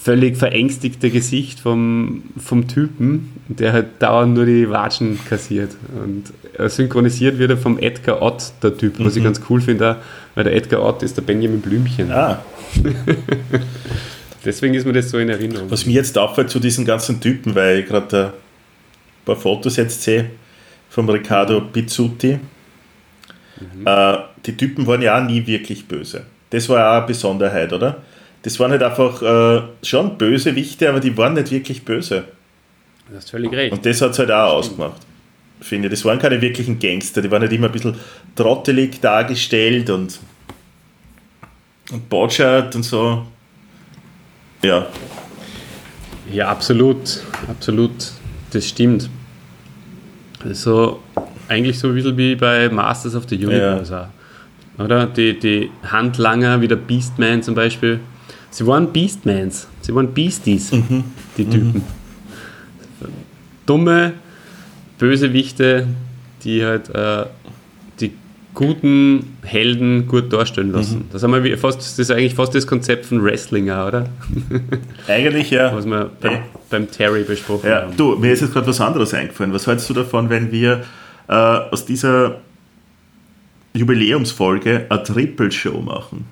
[0.00, 5.72] völlig verängstigte Gesicht vom, vom Typen, der halt dauernd nur die Watschen kassiert.
[6.02, 6.24] Und
[6.56, 9.96] äh, synchronisiert wird er vom Edgar Ott, der Typ, was ich ganz cool finde,
[10.34, 12.10] weil der Edgar Ott ist der Benjamin Blümchen.
[12.12, 12.42] Ah,
[14.44, 15.70] Deswegen ist mir das so in Erinnerung.
[15.70, 18.32] was mir jetzt auffällt zu diesen ganzen Typen, weil ich gerade ein
[19.24, 20.30] paar Fotos jetzt sehe
[20.88, 22.38] vom Riccardo Pizzuti.
[23.84, 26.24] Äh, die Typen waren ja auch nie wirklich böse.
[26.50, 28.02] Das war auch eine Besonderheit, oder?
[28.42, 32.24] Das waren halt einfach äh, schon Bösewichte, aber die waren nicht wirklich böse.
[33.10, 33.72] Du hast völlig recht.
[33.72, 35.00] Und das hat es halt auch ausgemacht.
[35.60, 35.92] Finde ich.
[35.92, 37.96] Das waren keine wirklichen Gangster, die waren halt immer ein bisschen
[38.36, 40.20] trottelig dargestellt und,
[41.90, 43.26] und botschert und so.
[44.62, 44.86] Ja,
[46.32, 47.92] Ja, absolut, absolut,
[48.52, 49.08] das stimmt.
[50.44, 51.00] Also
[51.48, 54.06] eigentlich so ein bisschen wie bei Masters of the Universe auch.
[54.78, 55.06] Oder?
[55.06, 58.00] Die, die Handlanger, wie der Beastman zum Beispiel.
[58.50, 60.70] Sie waren Beastmans, sie waren Beasties,
[61.36, 61.82] die Typen.
[63.66, 64.14] Dumme
[64.98, 65.86] Bösewichte,
[66.42, 67.26] die halt äh,
[68.00, 68.12] die
[68.54, 71.04] guten Helden gut darstellen lassen.
[71.12, 74.08] Das, haben wir fast, das ist eigentlich fast das Konzept von Wrestling, auch, oder?
[75.06, 75.74] eigentlich ja.
[75.74, 76.38] Was wir beim,
[76.70, 77.96] beim Terry besprochen Ja, haben.
[77.96, 79.52] du, mir ist jetzt gerade was anderes eingefallen.
[79.52, 80.82] Was hältst du davon, wenn wir
[81.28, 82.40] äh, aus dieser
[83.78, 86.26] Jubiläumsfolge eine Triple-Show machen?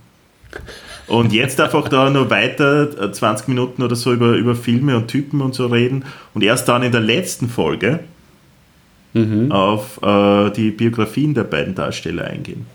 [1.07, 5.07] Und jetzt einfach da noch weiter äh, 20 Minuten oder so über, über Filme und
[5.09, 6.05] Typen und so reden
[6.35, 8.01] und erst dann in der letzten Folge
[9.15, 9.51] Mhm.
[9.51, 12.67] auf äh, die Biografien der beiden Darsteller eingehen.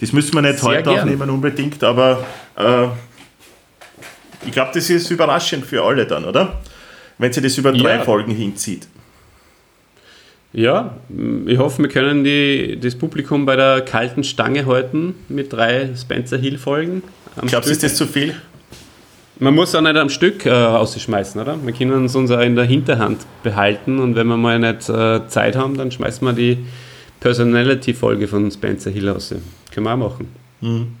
[0.00, 0.98] Das müssen wir nicht Sehr heute gern.
[0.98, 2.22] aufnehmen unbedingt, aber
[2.56, 2.86] äh,
[4.44, 6.60] ich glaube, das ist überraschend für alle dann, oder?
[7.16, 8.02] Wenn sie das über drei Ja.
[8.02, 8.88] Folgen hinzieht.
[10.52, 10.96] Ja,
[11.46, 16.38] ich hoffe, wir können die, das Publikum bei der kalten Stange halten mit drei Spencer
[16.38, 17.02] Hill-Folgen.
[17.46, 18.34] Glaubst du, ist das zu viel?
[19.38, 21.56] Man muss auch nicht am Stück äh, rausschmeißen, oder?
[21.64, 25.26] Wir können uns uns auch in der Hinterhand behalten und wenn wir mal nicht äh,
[25.28, 26.58] Zeit haben, dann schmeißen wir die
[27.20, 29.34] Personality-Folge von Spencer Hill raus.
[29.72, 30.28] Können wir auch machen.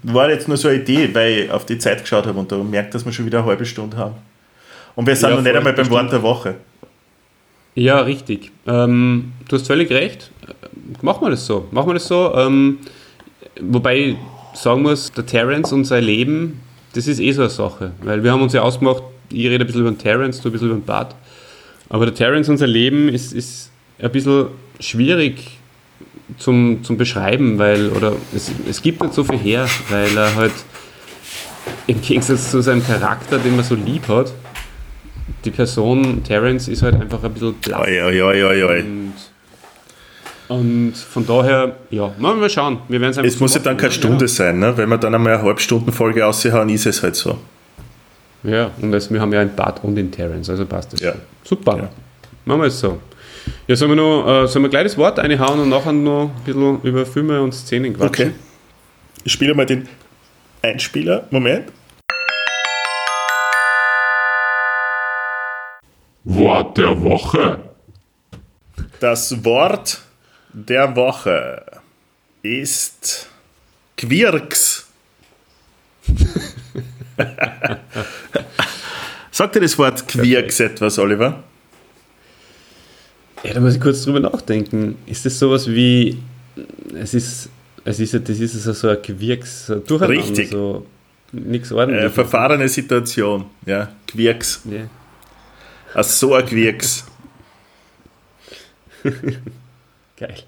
[0.04, 2.56] War jetzt nur so eine Idee, weil ich auf die Zeit geschaut habe und da
[2.56, 4.14] merkt, dass wir schon wieder eine halbe Stunde haben.
[4.94, 6.00] Und wir sind Ja, noch nicht einmal beim bestimmt.
[6.02, 6.54] Wort der Woche.
[7.74, 8.50] Ja, richtig.
[8.66, 10.30] Ähm, du hast völlig recht.
[10.46, 10.54] Äh,
[11.02, 11.66] Machen wir das so.
[11.70, 12.34] Machen wir das so.
[12.34, 12.78] Ähm,
[13.60, 14.16] wobei ich
[14.54, 16.60] sagen muss, der Terence und sein Leben,
[16.94, 17.92] das ist eh so eine Sache.
[18.02, 19.02] Weil wir haben uns ja ausgemacht,
[19.32, 21.14] ich rede ein bisschen über den Terence, du ein bisschen über den Bart.
[21.88, 24.46] Aber der Terence und sein Leben ist, ist ein bisschen
[24.80, 25.58] schwierig
[26.38, 30.52] zum, zum Beschreiben, weil, oder es, es gibt nicht so viel her, weil er halt
[31.86, 34.32] im Gegensatz zu seinem Charakter, den man so lieb hat,
[35.44, 37.86] die Person Terence ist halt einfach ein bisschen blass.
[37.86, 38.80] Oi, oi, oi, oi.
[38.82, 39.12] Und,
[40.48, 42.78] und von daher, ja, mal mal schauen.
[42.88, 43.92] Wir werden es muss ja dann keine?
[43.92, 44.76] Stunde sein, ne?
[44.76, 47.38] Wenn wir dann einmal eine Halbstundenfolge aushauen, ist es halt so.
[48.42, 51.00] Ja, ja und das, wir haben ja einen Bart und den Terence, also passt das.
[51.00, 51.14] Ja.
[51.44, 51.76] Super.
[51.76, 51.90] Ja.
[52.44, 52.98] Machen wir es so.
[53.66, 56.42] Ja, sollen wir, noch, äh, sollen wir gleich das Wort reinhauen und nachher noch ein
[56.44, 58.28] bisschen über Filme und Szenen quatschen?
[58.28, 58.34] Okay.
[59.24, 59.88] Ich spiele mal den
[60.62, 61.26] Einspieler.
[61.30, 61.66] Moment.
[66.24, 67.58] Wort der Woche.
[69.00, 70.00] Das Wort
[70.52, 71.64] der Woche
[72.42, 73.28] ist
[73.96, 74.88] Quirks.
[79.30, 81.42] Sagt dir das Wort Quirks etwas, Oliver?
[83.42, 84.98] Ja, da muss ich kurz drüber nachdenken.
[85.06, 86.18] Ist das sowas wie,
[86.94, 87.48] es ist,
[87.84, 90.50] es ist, das ist so so ein so Durcheinander, Richtig.
[90.50, 90.84] so
[91.32, 92.12] nichts Äh, ordentliches.
[92.12, 93.46] verfahrene Situation.
[93.64, 94.60] Ja, Quirks.
[94.70, 94.80] ja.
[95.94, 97.04] Ein Quirks.
[100.16, 100.42] Geil.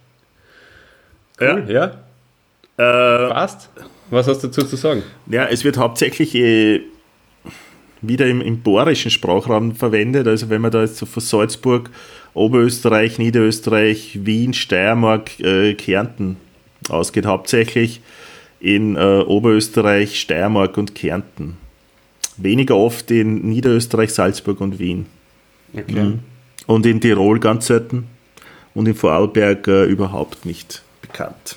[1.40, 1.86] Ja, Ja,
[2.76, 3.70] äh, passt.
[4.10, 5.02] Was hast du dazu zu sagen?
[5.26, 6.82] ja, es wird hauptsächlich äh,
[8.02, 10.26] wieder im, im bohrischen Sprachraum verwendet.
[10.26, 11.90] Also wenn man da jetzt so von Salzburg,
[12.34, 16.36] Oberösterreich, Niederösterreich, Wien, Steiermark, äh, Kärnten
[16.88, 18.00] ausgeht, hauptsächlich
[18.60, 21.56] in äh, Oberösterreich, Steiermark und Kärnten.
[22.36, 25.06] Weniger oft in Niederösterreich, Salzburg und Wien.
[25.74, 26.18] Okay.
[26.66, 28.06] Und in Tirol ganz selten
[28.74, 31.56] und in Vorarlberg äh, überhaupt nicht bekannt.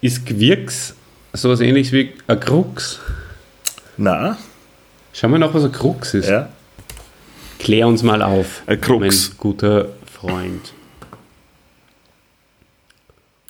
[0.00, 0.94] Ist Gewirks
[1.32, 3.00] sowas ähnliches wie ein Krux?
[3.96, 4.38] Na,
[5.12, 6.28] Schauen wir nach, was ein Krux ist.
[6.28, 6.48] ja.
[7.58, 8.62] Klär uns mal auf.
[8.66, 9.30] Ein Krux.
[9.30, 10.72] Mein guter Freund.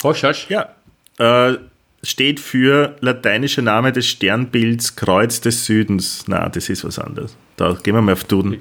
[0.03, 0.47] Hosch, hosch.
[0.49, 0.71] Ja.
[1.19, 1.59] Äh,
[2.03, 6.25] steht für lateinischer Name des Sternbilds Kreuz des Südens.
[6.27, 7.37] Na, das ist was anderes.
[7.57, 8.59] Da gehen wir mal auf Duden.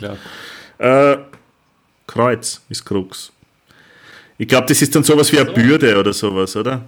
[0.79, 1.17] Äh,
[2.07, 3.31] Kreuz ist Krux.
[4.37, 6.83] Ich glaube, das ist dann sowas wie eine Bürde oder sowas, oder?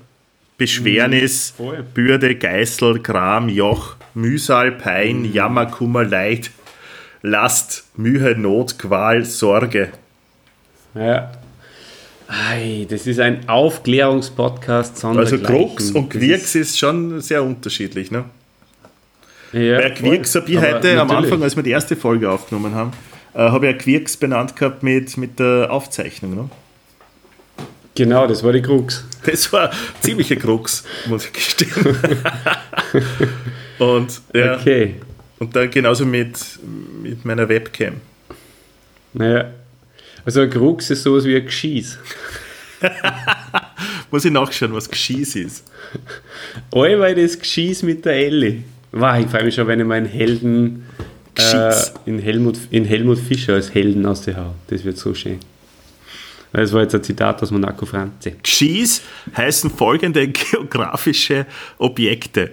[0.58, 1.84] Beschwernis, Mhm, voll.
[1.94, 5.34] Bürde, Geißel, Gram, Joch, Mühsal, Pein, Mhm.
[5.34, 6.52] Jammer, Kummer, Leid,
[7.22, 9.90] Last, Mühe, Not, Qual, Sorge.
[10.96, 11.32] Ja.
[12.28, 15.40] Ei, das ist ein Aufklärungspodcast Also.
[15.40, 18.26] Krux und Quirks ist schon sehr unterschiedlich, ne?
[19.52, 21.10] Ja, Bei Quirks habe ich heute am.
[21.10, 22.92] Anfang, als wir die erste Folge aufgenommen haben,
[23.34, 26.36] äh, habe ich ja Quirks benannt gehabt mit, mit der Aufzeichnung.
[26.36, 26.50] Ne?
[27.96, 29.04] Genau, das war die Krux.
[29.26, 31.72] Das war ziemliche Krux, muss ich gestehen.
[33.80, 34.96] und, ja, Okay.
[35.40, 36.40] und dann genauso mit,
[37.04, 37.96] mit meiner Webcam.
[39.14, 39.52] Naja.
[40.26, 41.98] Also ein Krux ist sowas wie ein Geschieß.
[44.12, 45.70] Muss ich nachschauen, was Geschieß ist.
[46.72, 48.64] Allweil das Geschieß mit der Elli.
[48.92, 50.86] Wow, ich freue mich schon, wenn ich meinen Helden
[51.40, 54.56] äh, in, Helmut, in Helmut Fischer als Helden aus der Hau.
[54.68, 55.40] Das wird so schön.
[56.52, 58.36] Das war jetzt ein Zitat aus Monaco Franzi.
[58.42, 59.02] Geschieß
[59.38, 61.46] heißen folgende geografische
[61.78, 62.52] Objekte.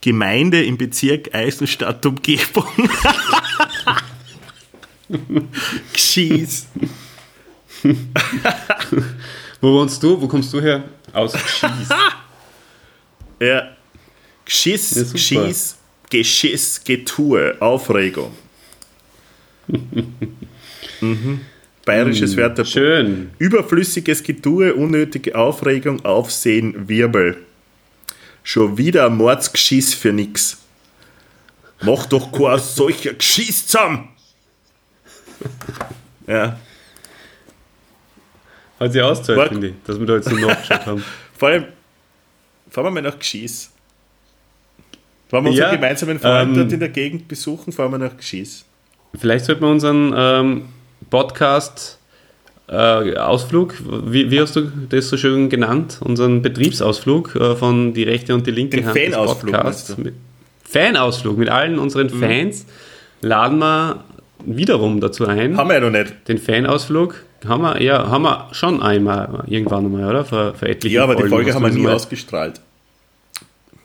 [0.00, 2.66] Gemeinde im Bezirk Eisenstadt Umgebung.
[5.92, 6.66] Geschieß.
[9.60, 10.20] Wo wohnst du?
[10.20, 10.84] Wo kommst du her?
[11.12, 11.88] Aus Geschieß.
[13.40, 13.68] Ja.
[14.44, 15.54] Geschiss, Ja, super.
[16.10, 18.32] Geschiss, Getue, Aufregung.
[21.00, 21.40] mhm.
[21.84, 22.70] Bayerisches Wörterbuch.
[22.70, 23.30] Schön.
[23.38, 27.38] Überflüssiges Getue, unnötige Aufregung, Aufsehen, Wirbel.
[28.42, 30.58] Schon wieder ein Mordsgeschiss für nix.
[31.82, 34.08] Mach doch kein solcher Geschiss zusammen.
[36.26, 36.58] Ja,
[38.78, 41.04] Hat sie ausgezahlt, finde ich, dass wir da jetzt so nachgeschaut haben.
[41.38, 41.64] vor allem,
[42.68, 43.70] fahren wir mal nach Geschiss.
[45.30, 48.16] Wenn wir unseren Ja, gemeinsamen Freund ähm, dort in der Gegend besuchen, fahren wir nach
[48.16, 48.64] Geschiss.
[49.18, 50.62] Vielleicht sollten wir unseren ähm,
[51.10, 51.98] Podcast
[52.68, 53.74] äh, Ausflug,
[54.06, 56.00] wie, wie hast du das so schön genannt?
[56.02, 59.96] Unseren Betriebsausflug äh, von die rechte und die linke Den Hand des Fanausflug, Podcasts.
[59.96, 60.02] du?
[60.02, 60.14] Mit,
[60.64, 62.66] Fanausflug mit allen unseren Fans
[63.22, 64.04] laden wir
[64.44, 65.56] wiederum dazu ein.
[65.56, 66.14] Haben wir ja noch nicht.
[66.28, 70.24] Den Fanausflug haben wir, ja, haben wir schon einmal irgendwann einmal, oder?
[70.26, 72.60] Vor, vor etlichen Ja, aber die Folgen Folge hast haben wir nie mal- ausgestrahlt.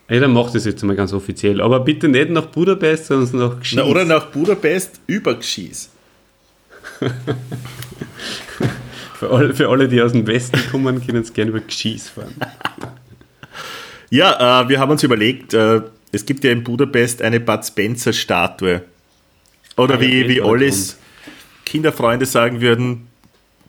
[0.09, 1.61] Ja, dann mach das jetzt mal ganz offiziell.
[1.61, 3.77] Aber bitte nicht nach Budapest, sondern nach Geschieß.
[3.77, 5.89] Na, oder nach Budapest über Geschieß.
[9.19, 12.35] für, alle, für alle, die aus dem Westen kommen, können es gerne über Geschieß fahren.
[14.09, 18.13] Ja, äh, wir haben uns überlegt, äh, es gibt ja in Budapest eine Bud Spencer
[18.13, 18.83] Statue.
[19.75, 20.99] Oder Ah, wie, wie Ollis
[21.65, 23.07] Kinderfreunde sagen würden,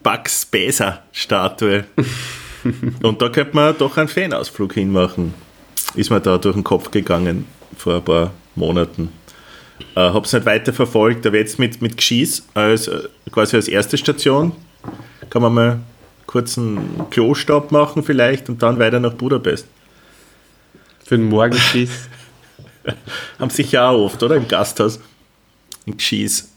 [0.02, 1.84] Bugs Späser Statue.
[3.02, 5.32] Und da könnte man doch einen Fanausflug hinmachen.
[5.94, 9.10] Ist mir da durch den Kopf gegangen vor ein paar Monaten.
[9.94, 13.96] Äh, hab's nicht weiter verfolgt, aber jetzt mit, mit Geschieß als, äh, quasi als erste
[13.98, 14.52] Station
[15.30, 15.80] kann man mal
[16.26, 19.66] kurz einen Klostopp machen vielleicht und dann weiter nach Budapest.
[21.04, 22.08] Für den Morgenschieß.
[23.38, 24.36] Haben sicher auch oft, oder?
[24.36, 25.00] Im Gasthaus.
[25.86, 26.50] Im Geschieß.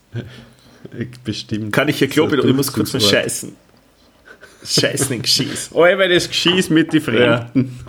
[1.23, 1.73] Bestimmt.
[1.73, 3.56] Kann ich hier Klo So ein Ich muss kurz mal scheißen.
[4.63, 5.69] Scheißen in Geschieß.
[5.73, 7.80] Oh, weil das Geschieß mit die Fremden.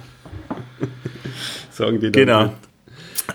[1.78, 2.20] Sagen die da.
[2.20, 2.52] Genau.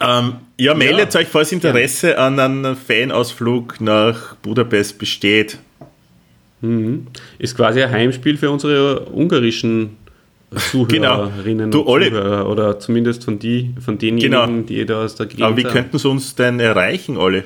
[0.01, 5.59] Ähm, ja, meldet euch, falls Interesse an einem Fanausflug nach Budapest besteht.
[7.39, 9.97] Ist quasi ein Heimspiel für unsere ungarischen
[10.71, 11.83] Zuhörerinnen Genau.
[11.83, 12.49] Du, und Zuhörer.
[12.49, 14.61] Oder zumindest von, die, von denjenigen, Genau.
[14.67, 17.45] die da aus der Gegend Aber wie könnten sie uns denn erreichen, alle?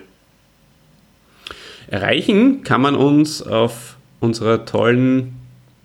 [1.89, 5.33] Erreichen kann man uns auf unserer tollen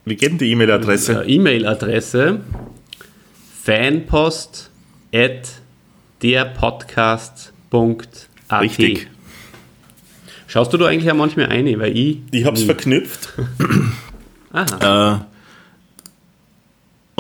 [0.05, 1.25] Wie geht denn die E-Mail-Adresse?
[1.25, 2.41] äh, E-Mail-Adresse
[3.63, 4.71] fanpost
[5.15, 5.49] at
[6.23, 8.61] derpodcast.at.
[8.61, 9.09] Richtig.
[10.47, 12.19] Schaust du da eigentlich auch manchmal ein, weil ich.
[12.31, 13.31] Ich habe es verknüpft.
[14.53, 15.17] Aha.
[15.17, 15.21] Äh,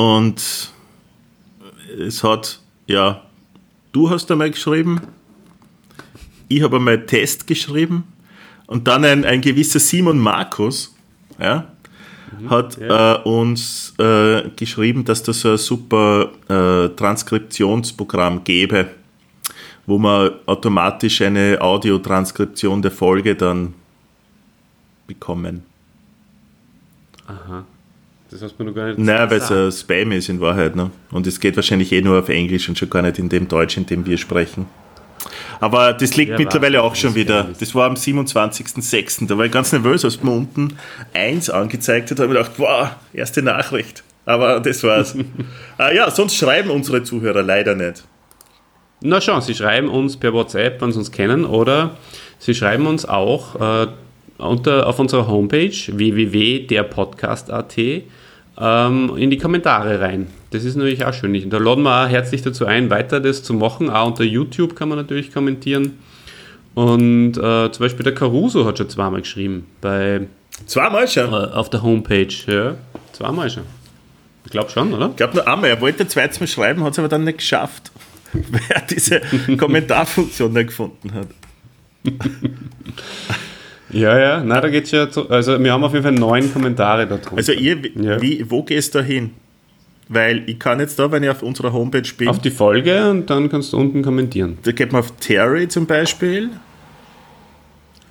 [0.00, 0.70] und
[1.98, 3.22] es hat, ja,
[3.92, 5.00] du hast einmal geschrieben,
[6.48, 8.04] ich habe einmal Test geschrieben
[8.66, 10.94] und dann ein, ein gewisser Simon Markus
[11.38, 11.71] ja,
[12.48, 18.88] hat Äh, uns äh, geschrieben, dass das ein super äh, Transkriptionsprogramm gäbe,
[19.86, 23.74] wo man automatisch eine Audiotranskription der Folge dann
[25.06, 25.62] bekommen.
[28.30, 30.74] Das hast du mir noch gar nicht Nein, weil es ein Spam ist in Wahrheit.
[30.74, 30.90] Ne?
[31.10, 33.76] Und es geht wahrscheinlich eh nur auf Englisch und schon gar nicht in dem Deutsch,
[33.76, 34.66] in dem wir sprechen.
[35.60, 37.48] Aber das liegt Wer mittlerweile auch schon wieder.
[37.58, 39.28] Das war am 27.06.
[39.28, 40.76] Da war ich ganz nervös, als mir unten
[41.14, 44.02] 1 angezeigt hat, habe ich gedacht, wow, erste Nachricht.
[44.24, 45.16] Aber das war's.
[45.78, 48.04] ah, ja, sonst schreiben unsere Zuhörer leider nicht.
[49.00, 51.96] Na schon, Sie schreiben uns per WhatsApp, wenn Sie uns kennen, oder
[52.38, 53.88] Sie schreiben uns auch äh,
[54.38, 57.76] unter, auf unserer Homepage www.derpodcast.at
[58.58, 60.26] ähm, in die Kommentare rein.
[60.50, 61.48] Das ist natürlich auch schön.
[61.50, 63.88] Da laden wir auch herzlich dazu ein, weiter das zu machen.
[63.90, 65.98] Auch unter YouTube kann man natürlich kommentieren.
[66.74, 70.22] Und äh, zum Beispiel der Caruso hat schon zweimal geschrieben bei,
[70.66, 71.32] Zweimal schon.
[71.32, 72.28] äh, auf der Homepage.
[72.46, 72.76] Ja,
[73.12, 73.64] zweimal schon.
[74.44, 75.10] Ich glaube schon, oder?
[75.10, 75.70] Ich glaube nur einmal.
[75.70, 77.92] Er wollte zweites Mal schreiben, hat es aber dann nicht geschafft,
[78.32, 79.20] weil er diese
[79.56, 81.28] Kommentarfunktion nicht gefunden hat.
[83.92, 87.06] Ja, ja, na, da geht's ja zu, also wir haben auf jeden Fall neun Kommentare
[87.06, 87.36] da drunter.
[87.36, 88.20] Also ihr, Ja.
[88.22, 89.30] wie, wo gehst du hin?
[90.08, 93.28] Weil ich kann jetzt da, wenn ich auf unserer Homepage bin, auf die Folge und
[93.30, 94.58] dann kannst du unten kommentieren.
[94.62, 96.50] da geht man auf Terry zum Beispiel.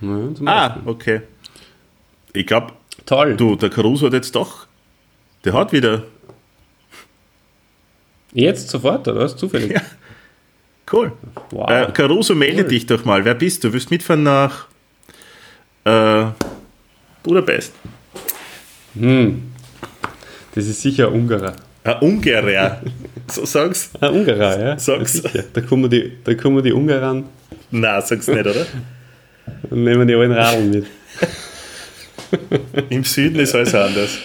[0.02, 0.90] Ja, zum Ah, Beispiel.
[0.92, 1.22] okay.
[2.34, 2.74] Ich glaube,
[3.06, 3.36] Toll.
[3.36, 4.68] du, der Caruso hat jetzt doch,
[5.46, 6.04] der hat wieder,
[8.34, 9.36] Jetzt sofort, oder was?
[9.36, 9.72] Zufällig.
[9.82, 9.82] Ja.
[10.94, 11.12] cool.
[11.52, 11.70] Wow.
[11.70, 12.68] Äh, Caruso, melde Cool.
[12.70, 13.24] dich doch mal.
[13.26, 13.72] Wer bist du?
[13.74, 14.68] Willst mitfahren nach
[15.86, 16.26] äh,
[17.24, 17.74] Budapest?
[18.94, 21.54] Das ist sicher ein Ungarer.
[21.84, 22.82] Ein Ungarer.
[23.28, 23.90] so sag's.
[24.00, 24.78] Ein Ungarer, ja?
[24.80, 25.22] Sag's.
[25.34, 25.44] Ja.
[25.54, 27.26] Da kommen die, da kommen die Ungarer an
[27.72, 28.66] Nein, sag's nicht, oder?
[29.70, 30.86] und nehmen die alten Radeln mit.
[32.90, 34.18] Im Süden ist alles anders.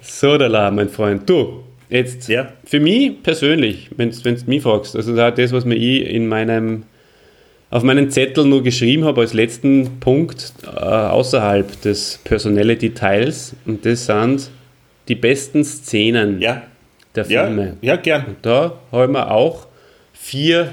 [0.00, 1.28] So, da la, mein Freund.
[1.28, 2.52] Du, jetzt Ja.
[2.64, 6.84] für mich persönlich, wenn du mich fragst, also da das, was mir ich in meinem
[7.74, 14.06] auf meinen Zettel nur geschrieben habe als letzten Punkt äh, außerhalb des Personality-Teils und das
[14.06, 14.48] sind
[15.08, 16.62] die besten Szenen Ja,
[17.16, 17.76] der ja, Filme.
[17.80, 18.36] ja, gern.
[18.42, 19.66] Da haben wir auch
[20.12, 20.72] vier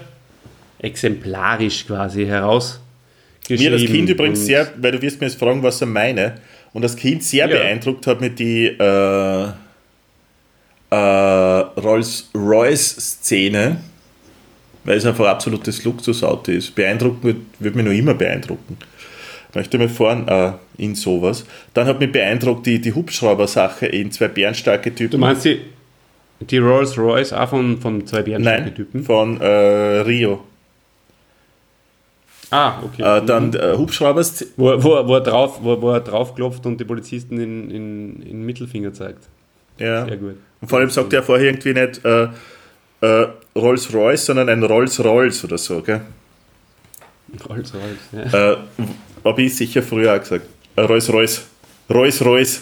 [0.77, 3.63] exemplarisch quasi herausgeschrieben.
[3.63, 6.35] Mir das Kind übrigens Und- sehr, weil du wirst mir jetzt fragen, was er meine,
[6.71, 7.57] und das Kind sehr Ja.
[7.57, 9.45] beeindruckt hat mit die äh,
[10.91, 13.77] äh, Rolls-Royce-Szene,
[14.83, 16.73] weil es einfach ein absolutes Luxusauto ist.
[16.75, 18.77] Beeindrucken wird, wird mich noch immer beeindrucken.
[19.49, 21.45] Ich möchte mal fahren äh, in sowas.
[21.73, 25.11] Dann hat mich beeindruckt die, die Hubschrauber-Sache in zwei bärenstarke Typen.
[25.11, 25.59] Du meinst die,
[26.39, 29.03] die Rolls Royce auch von, von zwei Nein, Bärentypen?
[29.03, 30.43] von äh, Rio.
[32.49, 33.01] Ah, okay.
[33.01, 34.23] Äh, dann äh, Hubschrauber
[34.57, 38.21] wo, wo, wo, er drauf, wo, wo er drauf klopft und die Polizisten in, in,
[38.23, 39.29] in Mittelfinger zeigt.
[39.77, 40.05] ja.
[40.05, 40.35] Sehr gut.
[40.59, 42.27] Und vor allem sagt er vorher irgendwie nicht äh,
[43.01, 46.01] äh, Rolls-Royce, sondern ein Rolls-Rolls oder so, gell?
[47.49, 48.51] Rolls Royce, ja.
[48.53, 48.57] Äh,
[49.23, 50.45] Habe ich sicher früher auch gesagt.
[50.75, 51.45] Äh, Rolls-Royce.
[51.89, 52.61] Rolls-Royce.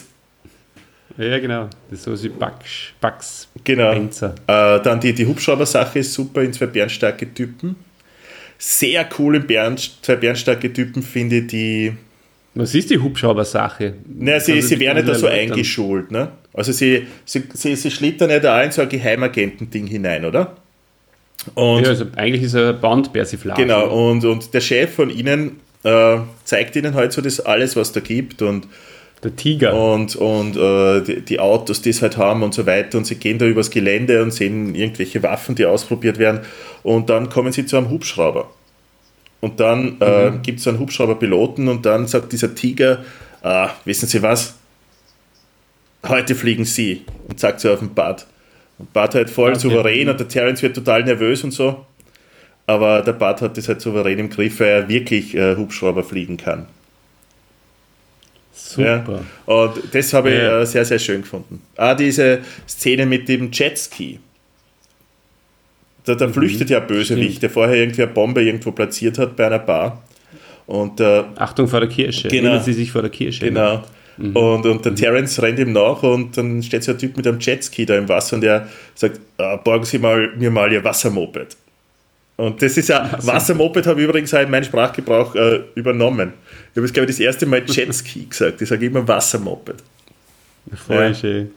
[1.18, 1.70] Ja, genau.
[1.90, 3.92] Das ist so wie Bugs, Bugs Genau.
[3.92, 4.08] Äh,
[4.48, 7.76] dann die, die Hubschrauber-Sache ist super in zwei bärenstarke Typen.
[8.58, 11.94] Sehr cool in Bären, zwei bärenstarke Typen finde ich die.
[12.56, 13.96] Was ist die Hubschrauber-Sache?
[14.08, 16.30] Naja, sie, sie werden nicht da so eingeschult, ne?
[16.54, 20.56] Also sie, sie, sie, sie schlittern nicht da in so ein Geheimagenten-Ding hinein, oder?
[21.56, 23.62] Und Ja, also eigentlich ist er Bandpersiflage.
[23.62, 27.91] Genau, und, und der Chef von ihnen äh, zeigt ihnen halt so das alles, was
[27.91, 28.68] da gibt und,
[29.24, 29.74] Der Tiger.
[29.74, 32.97] und, und äh, die, die Autos, die es halt haben und so weiter.
[32.97, 36.41] Und sie gehen da übers Gelände und sehen irgendwelche Waffen, die ausprobiert werden.
[36.84, 38.50] Und dann kommen sie zu einem Hubschrauber.
[39.41, 43.06] Und dann äh, gibt es einen Hubschrauberpiloten und dann sagt dieser Tiger,
[43.41, 44.56] ah, wissen Sie was?
[46.08, 47.06] Heute fliegen Sie.
[47.28, 48.26] Und sagt sie auf den Bart.
[48.78, 49.60] Und Bart halt voll Okay.
[49.60, 51.86] souverän und der Terence wird total nervös und so.
[52.66, 56.38] Aber der Bart hat das halt souverän im Griff, weil er wirklich äh, Hubschrauber fliegen
[56.38, 56.68] kann.
[58.54, 59.24] Super.
[59.47, 59.54] Ja.
[59.54, 60.62] Und das habe ich Ja.
[60.62, 61.62] äh, sehr, sehr schön gefunden.
[61.78, 64.20] Auch diese Szene mit dem Jetski.
[66.06, 66.18] Da, Mhm.
[66.18, 70.04] da flüchtet ja Bösewicht, der vorher irgendwie eine Bombe irgendwo platziert hat bei einer Bar.
[70.68, 72.28] Und äh, Achtung vor der Kirsche.
[72.28, 72.52] Genau.
[72.52, 73.45] Nehmen Sie sich vor der Kirsche.
[73.45, 73.84] Genau.
[74.20, 77.40] Und, und der Terence rennt ihm nach und dann steht so ein Typ mit einem
[77.40, 81.56] Jetski da im Wasser und der sagt, ah, borgen Sie mal, mir mal Ihr Wassermoped.
[82.36, 86.34] Und das ist ja, Wassermoped habe ich übrigens auch in meinen Sprachgebrauch äh, übernommen.
[86.72, 88.62] Ich habe jetzt, glaube ich, das erste Mal Jetski gesagt.
[88.62, 89.76] Ich sage immer Wassermoped.
[90.86, 91.14] Voll Ja.
[91.14, 91.52] schön.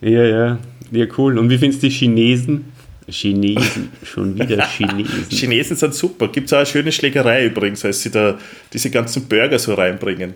[0.00, 0.58] Ja, ja.
[0.90, 1.38] Ja, cool.
[1.38, 2.72] Und wie findest du die Chinesen?
[3.08, 5.26] Chinesen, schon wieder Chinesen.
[5.30, 6.28] Chinesen sind super.
[6.28, 8.38] Gibt es auch eine schöne Schlägerei übrigens, als sie da
[8.72, 10.34] diese ganzen Burger so reinbringen.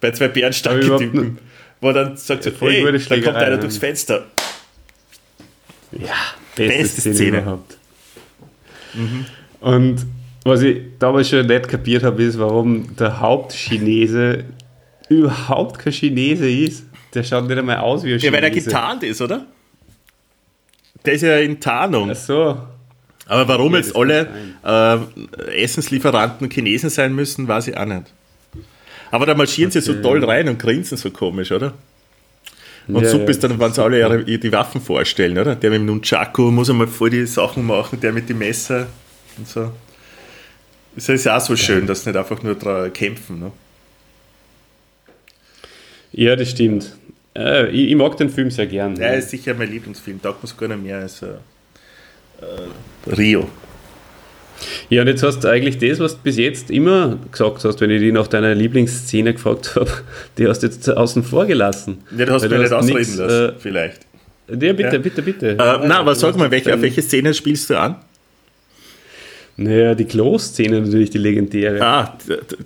[0.00, 1.38] Bei zwei bärenstarken Typen.
[1.80, 4.24] Wo dann sagt sie, voll hey, gute da kommt einer durchs Fenster.
[5.92, 6.14] Ja,
[6.54, 7.38] beste, Beste Szene, Szene.
[7.38, 7.78] überhaupt.
[9.60, 10.06] Und
[10.44, 14.44] was ich damals schon nicht kapiert habe, ist, warum der Hauptchinese
[15.08, 16.84] überhaupt kein Chinese ist.
[17.14, 18.66] Der schaut nicht einmal aus wie ein Ja, weil er Chinese.
[18.66, 19.46] getarnt ist, oder?
[21.04, 22.10] Der ist ja in Tarnung.
[22.10, 22.58] Ach so.
[23.26, 24.28] Aber warum Ja, jetzt alle
[24.64, 28.04] äh, Essenslieferanten Chinesen sein müssen, weiß ich auch nicht.
[29.10, 31.74] Aber da marschieren sie so toll rein und grinsen so komisch, oder?
[32.88, 35.56] Und Ja, super ja, ist dann, wenn sie alle ihre, die Waffen vorstellen, oder?
[35.56, 38.86] Der mit dem Nunchaku muss einmal voll die Sachen machen, der mit dem Messer
[39.38, 39.72] und so.
[40.94, 42.56] Das ist ja auch so schön, dass sie nicht einfach nur
[42.90, 43.40] kämpfen.
[43.40, 43.52] Ne?
[46.12, 46.96] Ja, das stimmt.
[47.36, 48.94] Äh, ich, ich mag den Film sehr gern.
[48.94, 51.26] Der ist sicher mein Lieblingsfilm, taugt mir sogar noch mehr als äh,
[52.40, 53.48] äh, Rio.
[54.88, 57.90] Ja, und jetzt hast du eigentlich das, was du bis jetzt immer gesagt hast, wenn
[57.90, 59.90] ich dich nach deiner Lieblingsszene gefragt habe,
[60.38, 62.02] die hast du jetzt außen vor gelassen.
[62.16, 64.02] Ja, du hast Weil mich nicht ausreden nix, lassen, vielleicht.
[64.48, 64.98] Äh, ja, bitte, Ja.
[64.98, 65.50] bitte, bitte.
[65.50, 67.96] Äh, nein, aber Du sag mal, welche, auf welche Szene spielst du an?
[69.58, 71.80] Naja, die Klo-Szene natürlich, die legendäre.
[71.82, 72.16] Ah,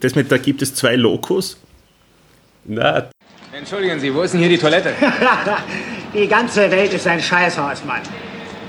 [0.01, 1.57] das mit, da gibt es zwei Lokos.
[2.64, 3.09] Na,
[3.57, 4.91] Entschuldigen Sie, wo ist denn hier die Toilette?
[6.14, 8.01] Die ganze Welt ist ein Scheißhaus, Mann.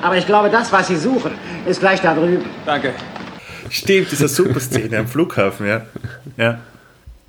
[0.01, 1.32] Aber ich glaube, das, was Sie suchen,
[1.65, 2.45] ist gleich da drüben.
[2.65, 2.93] Danke.
[3.72, 5.86] Stimmt, diese super Szene am Flughafen, ja.
[6.38, 6.59] Ja,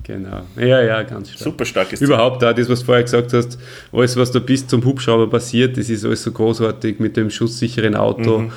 [0.03, 0.41] genau.
[0.57, 1.43] Ja, ja, ganz stark.
[1.43, 2.07] super starke Szene.
[2.09, 3.57] Überhaupt da, das, was du vorher gesagt hast,
[3.91, 7.95] alles, was da bis zum Hubschrauber passiert, das ist alles so großartig mit dem schusssicheren
[7.95, 8.39] Auto.
[8.39, 8.51] Mhm.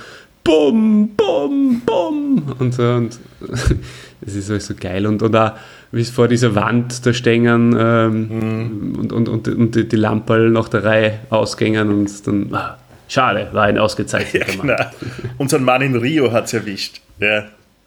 [0.45, 2.43] Bum, bum, bum.
[2.59, 2.83] Und so.
[2.83, 3.19] Und
[4.21, 5.07] das ist alles so geil.
[5.07, 5.53] Und, und auch,
[5.93, 8.95] wie es vor dieser Wand da stehen ähm, Mhm.
[8.99, 12.49] und, und, und, und die, die Lamperl nach der Reihe ausgängen und dann.
[12.55, 12.79] Ah,
[13.09, 14.69] schade, war ein Ja, ausgezeichneter Mann.
[14.69, 14.91] genau.
[15.39, 17.01] Unseren Mann in Rio hat es erwischt.
[17.19, 17.45] Ja.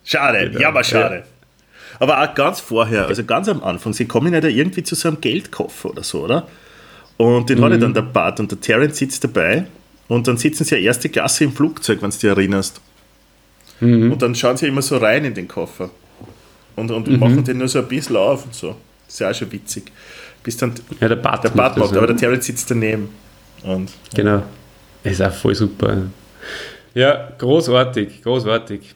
[0.10, 0.60] Schade, Genau.
[0.60, 1.24] ja, aber schade.
[2.00, 5.08] Aber auch ganz vorher, also ganz am Anfang, sie kommen ja da irgendwie zu so
[5.10, 6.48] einem Geldkoffer oder so, oder?
[7.18, 9.66] Und den hat ja dann der Bart und der Terrence sitzt dabei
[10.08, 12.82] und dann sitzen sie ja erste Klasse im Flugzeug, wenn du dich erinnerst.
[13.82, 15.90] Und dann schauen sie immer so rein in den Koffer
[16.76, 18.76] und, und machen den nur so ein bisschen auf und so.
[19.06, 19.92] Das ist ja auch schon witzig.
[20.42, 22.08] Bis dann Ja, der Bart der Bart macht das, macht, aber ja.
[22.08, 23.10] der Terrence sitzt daneben.
[23.64, 24.44] Und Genau.
[25.04, 26.04] Ist auch voll super.
[26.94, 28.96] Ja, großartig, großartig.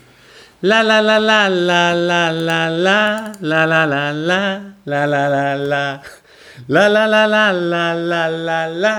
[0.63, 5.27] la La la la la la la la la la la la la la la
[5.29, 6.01] la la
[6.67, 8.95] La la la la la la la la la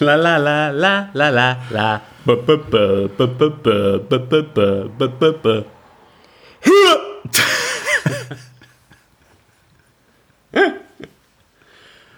[0.00, 5.06] la la la la la la ba ba ba ba ba ba ba ba ba
[5.20, 5.64] ba ba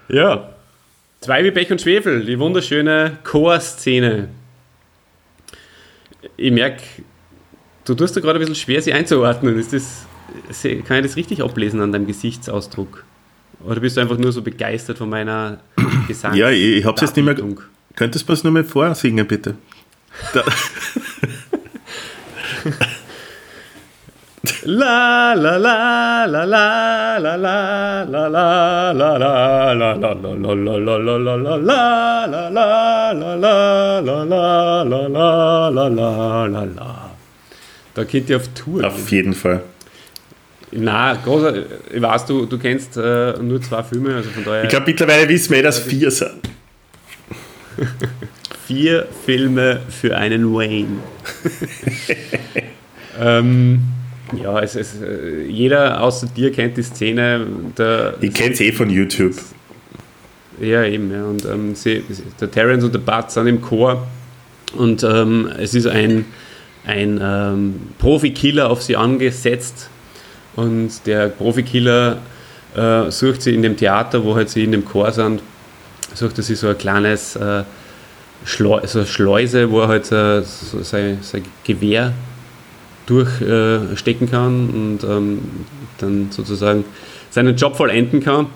[0.09, 0.55] Ja.
[1.21, 4.29] Zwei wie Pech und Schwefel, die wunderschöne Chorszene.
[6.37, 6.85] Ich merke,
[7.85, 9.59] du tust da gerade ein bisschen schwer, sie einzuordnen.
[9.59, 10.07] Ist das,
[10.87, 13.05] kann ich das richtig ablesen an deinem Gesichtsausdruck?
[13.65, 15.59] Oder bist du einfach nur so begeistert von meiner
[16.09, 17.37] Gesangs Ja, ich, ich hab's jetzt nicht mehr.
[17.97, 19.55] Könntest du es nur mal vorsingen, bitte?
[20.33, 20.43] Da,
[24.67, 30.25] La la la la la la la la la la la la la
[34.85, 37.04] la la la la
[37.95, 38.85] Da könnt ihr auf Tour.
[38.85, 39.63] auf jeden Fall.
[40.73, 44.71] Na, großer, ich weiß, du, du kennst äh, nur zwei Filme, also von daher Ich
[44.71, 46.41] glaube, mittlerweile wissen wir, eh, dass vier sind.
[48.67, 50.99] vier Filme für einen Wayne.
[53.21, 53.81] ähm,
[54.43, 57.47] ja, es, es, äh, jeder außer dir kennt die Szene.
[57.79, 59.35] Der, Ich kenne es eh von YouTube.
[60.61, 61.13] Ja, eben.
[61.13, 61.25] Ja.
[61.25, 62.03] Und ähm, sie,
[62.41, 64.07] der Terence und der Bart sind im Chor
[64.77, 66.25] und ähm, es ist ein,
[66.87, 69.89] ein ähm, Profikiller auf sie angesetzt
[70.57, 72.19] und der Profikiller
[72.77, 75.43] äh, sucht sie in dem Theater, wo halt sie in dem Chor sind,
[76.15, 77.65] sucht sich so ein kleines äh,
[78.45, 82.13] Schleu so Schleuse, wo er halt äh, so sein, sein Gewehr
[83.07, 85.41] durchstecken äh, kann und ähm,
[85.99, 86.85] dann sozusagen
[87.31, 88.47] seinen Job vollenden kann.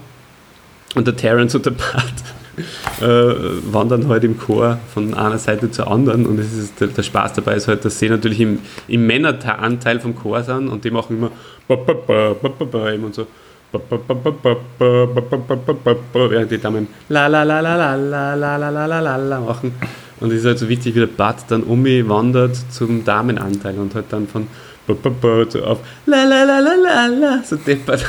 [0.95, 2.15] Und der Terence und der Bart
[3.01, 3.35] äh,
[3.73, 7.35] wandern halt im Chor von einer Seite zur anderen und es ist, der, der Spaß
[7.35, 11.17] dabei ist halt, dass sie natürlich im, im Männeranteil vom Chor sind und die machen
[11.19, 11.31] immer
[13.05, 13.27] und so
[16.15, 17.29] während die Damen la
[19.41, 19.75] machen.
[20.21, 24.07] Und es ist halt so wichtig, wie der Bart dann umwandert zum Damenanteil und halt
[24.11, 24.47] dann von
[24.89, 28.05] auf la la la la la la so deppert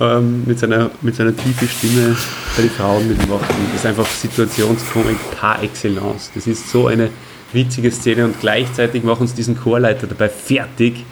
[0.00, 2.16] ähm, mit, seiner, mit seiner tiefen Stimme
[2.56, 3.48] bei den Frauen mitmacht.
[3.72, 6.30] Das ist einfach Situationskomik par excellence.
[6.34, 7.10] Das ist so eine
[7.52, 11.04] witzige Szene und gleichzeitig machen uns diesen Chorleiter dabei fertig,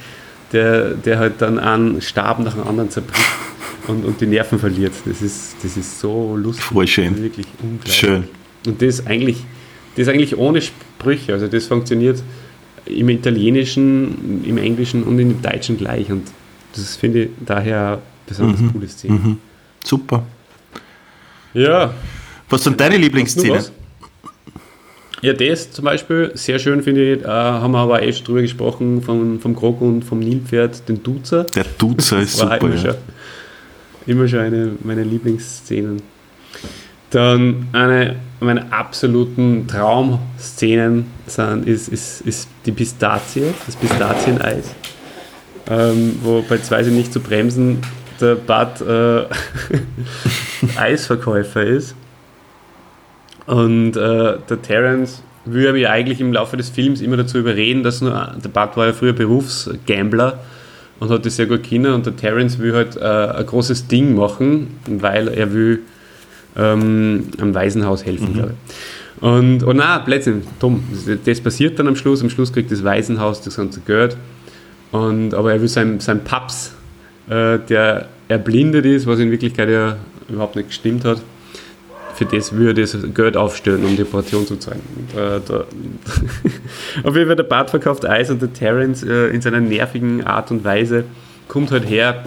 [0.53, 3.27] der, der halt dann einen Stab nach dem anderen zerbricht
[3.89, 4.93] und, und die Nerven verliert.
[5.05, 6.65] Das ist, das ist so lustig.
[6.65, 7.23] Voll schön.
[7.23, 7.95] Wirklich unglaublich.
[7.95, 8.25] Schön.
[8.67, 9.45] Und das eigentlich,
[9.97, 11.33] das eigentlich ohne Sprüche.
[11.33, 12.23] Also das funktioniert
[12.89, 16.11] im Italienischen, im Englischen und im Deutschen gleich.
[16.11, 16.25] Und
[16.75, 18.73] das finde ich daher eine besonders Mhm.
[18.73, 19.15] coole Szene.
[19.15, 19.39] Mhm.
[19.85, 20.25] Super.
[21.55, 21.93] Ja.
[22.49, 23.65] Was sind deine Lieblingsszenen?
[25.21, 28.43] Ja, das zum Beispiel, sehr schön finde ich, äh, haben wir aber eh schon drüber
[28.43, 31.43] gesprochen, vom, vom Krog und vom Nilpferd, den Duzer.
[31.45, 32.59] Der Duzer ist super.
[32.61, 32.81] immer, Ja.
[32.81, 32.95] schon,
[34.07, 36.01] immer schon eine meiner Lieblingsszenen.
[37.11, 44.75] Dann eine meiner absoluten Traumszenen sind, ist, ist, ist die Pistazie, das Pistazieneis,
[45.69, 47.79] ähm, wo bei zwei sind nicht zu bremsen
[48.21, 49.25] der Bud äh,
[50.77, 51.95] Eisverkäufer ist.
[53.47, 58.01] Und äh, der Terence will mich eigentlich im Laufe des Films immer dazu überreden, dass
[58.01, 60.41] nur, der Bud war ja früher Berufsgambler
[61.01, 64.15] und hat das sehr gut kennen und der Terence will halt äh, ein großes Ding
[64.15, 65.81] machen, weil er will
[66.59, 69.23] ähm, am Waisenhaus helfen, glaube ich.
[69.23, 70.83] Und, und nein, plötzlich, dumm,
[71.25, 74.17] das, passiert dann am Schluss, am Schluss kriegt das Waisenhaus das ganze Geld
[74.93, 76.75] und, aber er will sein Paps,
[77.29, 79.97] äh, der erblindet ist, was in Wirklichkeit ja
[80.29, 81.21] überhaupt nicht gestimmt hat,
[82.15, 84.81] für das würde das Geld aufstellen, um die Operation zu zahlen.
[84.97, 85.65] Und, äh, da,
[87.09, 90.51] auf jeden Fall, der Bart verkauft Eis und der Terence äh, in seiner nervigen Art
[90.51, 91.05] und Weise
[91.47, 92.25] kommt halt her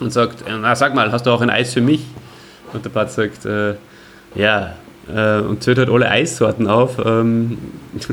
[0.00, 2.02] und sagt, äh, na sag mal, hast du auch ein Eis für mich?
[2.72, 3.74] Und der Bart sagt, äh,
[4.34, 4.74] ja,
[5.12, 6.98] äh, und zählt halt alle Eissorten auf.
[7.04, 7.58] Ähm,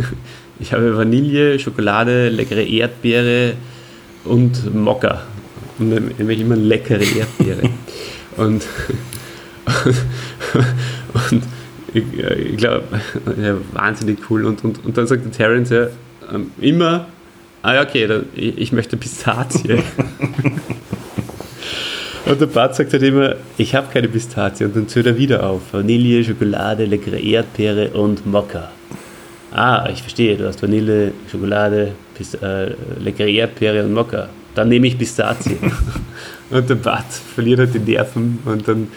[0.60, 3.54] ich habe Vanille, Schokolade, leckere Erdbeere
[4.26, 5.22] und Mokka.
[5.80, 7.70] Und dann nämlich immer leckere Erdbeere.
[8.38, 8.64] und
[11.32, 11.44] und
[11.94, 12.84] ich, äh, ich glaube,
[13.42, 14.46] ja, wahnsinnig cool.
[14.46, 15.88] Und, und, und dann sagt der Terence ja
[16.34, 17.08] ähm, immer,
[17.62, 19.84] ah ja, okay, dann, ich, ich möchte Pistazie.
[22.30, 24.66] Und der Bart sagt halt immer, ich habe keine Pistazie.
[24.66, 25.62] Und dann zählt er wieder auf.
[25.72, 28.72] Vanille, Schokolade, leckere Erdbeere und Mokka.
[29.52, 34.30] Ah, ich verstehe, du hast Vanille, Schokolade, Pist äh, leckere Erdbeere und Mokka.
[34.56, 35.58] Dann nehme ich Pistazie.
[36.50, 38.88] und der Bart verliert halt die Nerven und dann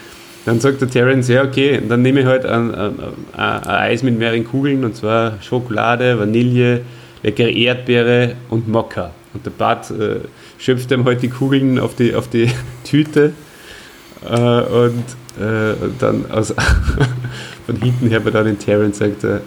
[0.46, 2.94] dann sagt der Terence, ja okay, dann nehme ich halt ein, ein,
[3.36, 6.80] ein Eis mit mehreren Kugeln und zwar Schokolade, Vanille,
[7.22, 9.12] leckere Erdbeere und Mokka.
[9.32, 10.20] Und der Bart äh,
[10.58, 12.50] schöpft ihm halt die Kugeln auf die, auf die
[12.84, 13.32] Tüte
[14.28, 15.04] äh, und,
[15.38, 16.54] äh, und dann aus,
[17.66, 19.40] von hinten her bei dann den Terence sagt er,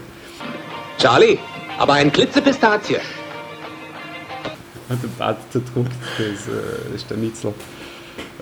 [0.98, 1.38] Charlie,
[1.78, 2.98] aber ein Glitzepistazie.
[4.90, 7.54] und der Bart zerdruckt das, äh, Stanitzel,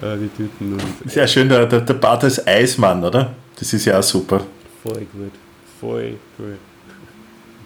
[0.01, 0.73] äh, die Tüten.
[0.73, 3.33] Und Sehr schön, der, der, der Bart als Eismann, oder?
[3.57, 4.41] Das ist ja auch super.
[4.83, 5.31] Voll gut.
[5.79, 6.57] Voll gut.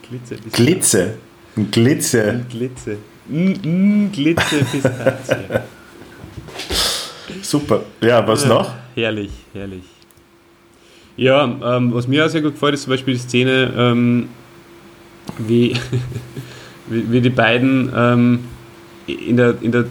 [0.08, 0.36] Glitze.
[0.52, 1.14] Glitze.
[1.58, 2.46] Ein Glitze.
[2.50, 2.98] Glitze.
[3.28, 5.36] Mm, mm, Glitze Pistazie.
[7.42, 7.82] Super.
[8.02, 8.72] Ja, was noch?
[8.94, 9.84] Herrlich, herrlich.
[11.18, 14.30] Ja, ähm, was mir auch sehr gut gefällt, ist zum Beispiel die Szene, ähm,
[15.38, 15.76] wie,
[16.88, 18.40] wie, wie die beiden ähm,
[19.08, 19.86] in, der, in der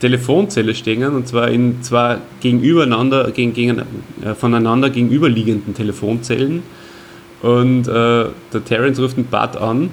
[0.00, 3.78] Telefonzelle stehen, und zwar in zwei gegenübereinander, gegen, gegen,
[4.22, 6.62] äh, voneinander gegenüberliegenden Telefonzellen.
[7.42, 9.90] Und äh, der Terence ruft den Bart an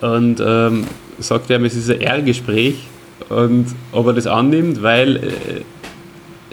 [0.00, 0.84] und ähm,
[1.18, 2.86] sagt ihm, es ist ein R-Gespräch
[3.28, 5.20] und ob er das annimmt, weil äh,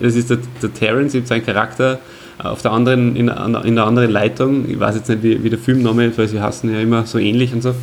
[0.02, 2.00] das ist der, der Terence, gibt sein Charakter
[2.38, 4.70] auf der anderen, in, in der anderen Leitung.
[4.70, 7.18] Ich weiß jetzt nicht, wie, wie der Filmname ist, weil sie hassen ja immer so
[7.18, 7.76] ähnlich und so.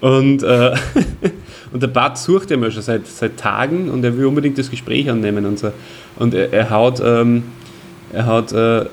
[0.00, 0.74] Und, äh,
[1.72, 4.70] und der Bart sucht ihn ja schon seit, seit Tagen und er will unbedingt das
[4.70, 5.72] Gespräch annehmen und so.
[6.16, 7.42] Und er, er haut, ähm,
[8.12, 8.84] er haut, äh,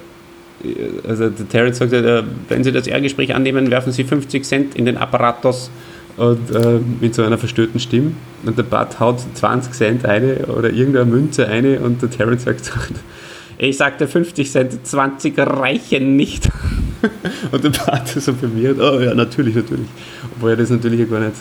[1.07, 4.85] also der Terence sagt, äh, wenn Sie das R-Gespräch annehmen, werfen Sie 50 Cent in
[4.85, 5.69] den Apparatus
[6.17, 8.13] und äh, mit so einer verstöhnten Stimme.
[8.43, 12.71] Und der Bart haut 20 Cent eine oder irgendeine Münze eine und der Terence sagt,
[13.57, 16.49] ich sagte 50 Cent, 20 reichen nicht.
[17.51, 19.85] Und der Bart ist so verwirrt, oh ja, natürlich, natürlich.
[20.35, 21.35] Obwohl er das natürlich ja gar nicht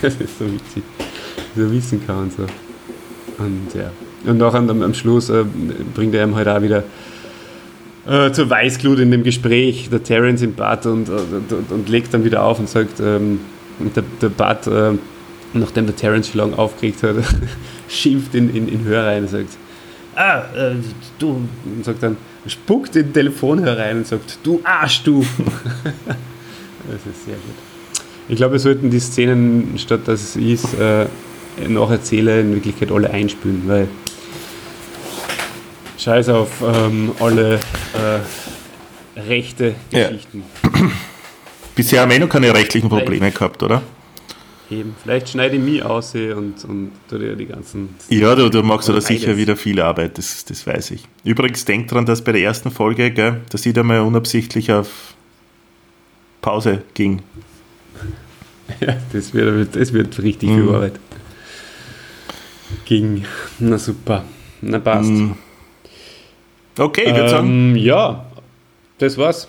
[0.02, 0.82] so witzig,
[1.56, 2.42] so wissen kann und so.
[3.38, 3.90] Und ja.
[4.30, 5.44] Und auch am, am Schluss äh,
[5.92, 6.84] bringt er ihm halt auch wieder
[8.08, 12.14] äh, zur Weißglut in dem Gespräch, der Terence im Bad und, und, und, und legt
[12.14, 13.40] dann wieder auf und sagt, ähm,
[13.78, 14.92] der, der Bad, äh,
[15.52, 17.16] nachdem der Terence schon lange aufgeregt hat,
[17.88, 19.50] schimpft in, in, in Hör rein und sagt,
[20.14, 20.74] ah, äh,
[21.18, 22.16] du, und sagt dann,
[22.46, 25.20] spuckt in den Telefonhörer rein und sagt, du Arsch, du.
[25.44, 27.54] das ist sehr gut.
[28.28, 31.06] Ich glaube, wir sollten die Szenen, statt dass es äh,
[31.68, 33.88] nacherzähle, in Wirklichkeit alle einspülen, weil
[35.98, 40.10] Scheiß auf ähm, alle äh, rechte Ja.
[41.76, 43.82] Bisher haben wir eh noch keine rechtlichen Probleme gehabt, oder?
[44.68, 44.96] Eben.
[45.00, 47.90] Vielleicht schneide ich mich aus und, und tu dir die ganzen.
[48.08, 51.04] Ja, du, du machst da sicher wieder viel Arbeit, das, das weiß ich.
[51.22, 55.14] Übrigens, denk dran, dass bei der ersten Folge, gell, dass ich da mal unabsichtlich auf
[56.42, 57.22] Pause ging.
[58.80, 60.54] Ja, das wird, das wird richtig Mhm.
[60.64, 60.94] viel Arbeit.
[62.84, 63.24] Ging.
[63.60, 64.24] Na super.
[64.60, 65.08] Na passt.
[65.08, 65.36] Mhm.
[66.76, 68.26] Okay, ich würde sagen, Ähm, ja,
[68.98, 69.46] das war's.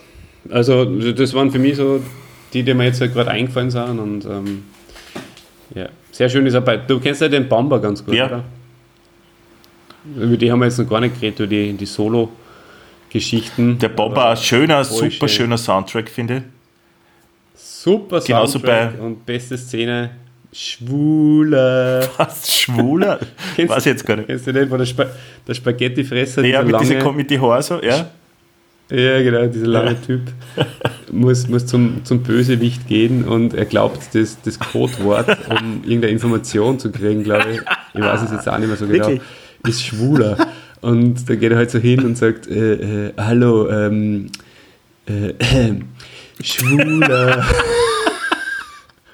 [0.52, 2.02] Also, das waren für mich so
[2.54, 4.00] die, die mir jetzt halt gerade eingefallen sind.
[4.00, 4.64] Und ähm,
[5.76, 6.78] ja, sehr schön ist dabei.
[6.78, 8.28] Du kennst ja den Bamba ganz gut, Ja.
[8.28, 8.44] oder?
[10.16, 13.78] Über die haben wir jetzt noch gar nicht geredet, über die, die Solo-Geschichten.
[13.78, 15.30] der Bomber, ein schöner, super schön.
[15.30, 16.44] schöner Soundtrack, finde ich.
[17.56, 20.12] Super Genauso Soundtrack bei- und beste Szene.
[20.54, 22.08] Schwuler.
[22.18, 22.58] Was?
[22.58, 23.20] Schwuler?
[23.56, 24.28] Kennst- Weiß ich jetzt gar nicht.
[24.28, 25.06] Kennst du den, wo der, Spa
[25.48, 28.10] der Spaghettifresser, Ja, mit, diese, lange, mit die Haaren so, ja.
[28.90, 30.22] Ja, genau, dieser lange Typ
[31.12, 36.80] muss, muss zum, zum Bösewicht gehen und er glaubt, das, das Codewort, um irgendeine Information
[36.80, 37.60] zu kriegen, glaube ich,
[37.94, 39.22] ich weiß es jetzt auch nicht mehr so genau, Wirklich?
[39.68, 40.38] ist schwuler.
[40.80, 44.28] Und da geht er halt so hin und sagt, äh, äh, hallo, ähm,
[45.08, 45.80] äh, äh,
[46.42, 47.46] schwuler.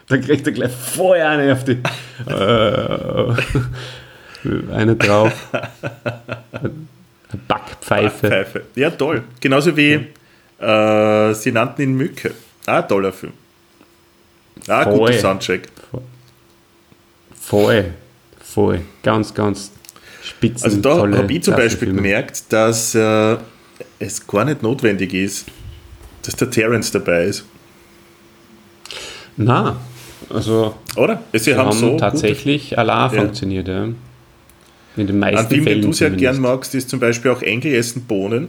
[0.08, 1.78] Dann kriegt er gleich vorher eine auf die,
[2.28, 3.34] äh,
[4.72, 5.34] eine drauf.
[7.38, 8.28] Backpfeife.
[8.28, 8.62] Pfeife.
[8.76, 9.24] Ja, toll.
[9.40, 10.08] Genauso wie
[10.60, 12.34] äh, sie nannten ihn Mücke.
[12.66, 13.34] Ah, toller Film.
[14.68, 14.98] Ah, Voll.
[14.98, 15.62] guter Soundtrack.
[17.40, 17.94] Voll,
[18.42, 18.82] voll.
[19.02, 19.72] Ganz, ganz
[20.24, 20.64] spitzen.
[20.66, 23.38] Also da habe ich zum Beispiel gemerkt, dass äh,
[24.00, 25.48] es gar nicht notwendig ist,
[26.22, 27.46] dass der Terence dabei ist.
[29.36, 29.78] Na,
[30.30, 31.22] also Oder?
[31.34, 33.22] Sie, haben, haben, so tatsächlich allein Ja.
[33.22, 33.88] funktioniert, ja.
[34.96, 37.42] In den meisten ein Film, Fällen den du sehr gern magst, ist zum Beispiel auch
[37.42, 38.48] Engel essen Bohnen.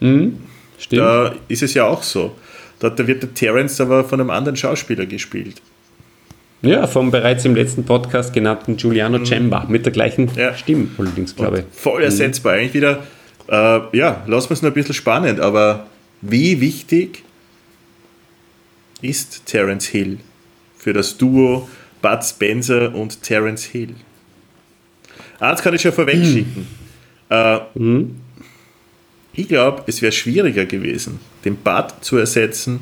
[0.00, 0.38] Mhm,
[0.78, 1.02] stimmt.
[1.02, 2.34] Da ist es ja auch so.
[2.78, 5.60] Dort da wird der Terence aber von einem anderen Schauspieler gespielt.
[6.62, 9.66] Ja, vom bereits im letzten Podcast genannten Giuliano Cemba.
[9.68, 10.30] Mit der gleichen Mhm.
[10.38, 10.54] Ja.
[10.54, 11.64] Stimme allerdings, glaube ich.
[11.78, 12.04] Voll Mhm.
[12.04, 12.54] ersetzbar.
[12.54, 13.02] Eigentlich wieder,
[13.48, 15.86] äh, ja, lassen wir es noch ein bisschen spannend, aber
[16.22, 17.22] wie wichtig
[19.02, 20.18] ist Terence Hill
[20.78, 21.68] für das Duo
[22.00, 23.94] Bud Spencer und Terence Hill?
[25.50, 26.66] Eins kann ich schon vorweg schicken.
[27.28, 27.58] Äh,
[29.36, 32.80] Ich glaube, es wäre schwieriger gewesen, den Bud zu ersetzen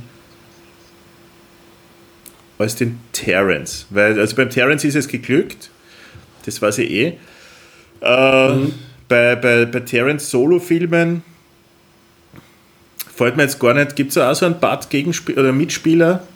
[2.58, 3.86] als den Terence.
[3.90, 5.70] Weil, also beim Terence ist es geglückt,
[6.44, 7.06] das weiß ich eh.
[8.00, 8.56] Äh,
[9.08, 11.22] bei, bei, bei Terence Solo-Filmen
[13.14, 16.26] fällt mir jetzt gar nicht, gibt es auch so einen Bud-Gegenspieler oder Mitspieler?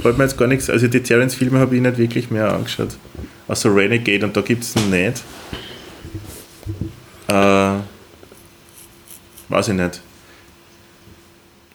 [0.00, 2.96] Fällt mir jetzt gar nichts, also die Terence-Filme habe ich nicht wirklich mehr angeschaut.
[3.50, 5.24] Außer Renegade und da gibt es ihn nicht.
[7.26, 7.72] Äh,
[9.48, 10.00] weiß ich nicht.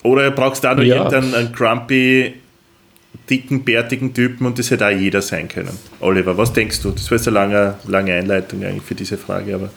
[0.03, 0.95] Oder brauchst du da noch Ja.
[0.95, 2.35] irgendeinen einen grumpy,
[3.29, 5.77] dicken, bärtigen Typen und das hätte auch jeder sein können.
[5.99, 6.91] Oliver, was denkst du?
[6.91, 9.69] Das war jetzt eine lange, lange Einleitung eigentlich für diese Frage, aber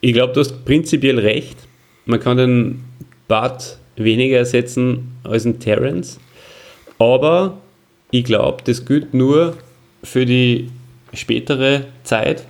[0.00, 1.58] Ich glaube, du hast prinzipiell recht.
[2.06, 2.84] Man kann den
[3.28, 6.18] Bart weniger ersetzen als einen Terence.
[6.98, 7.58] Aber
[8.10, 9.58] ich glaube, das gilt nur
[10.02, 10.70] für die
[11.12, 12.44] spätere Zeit,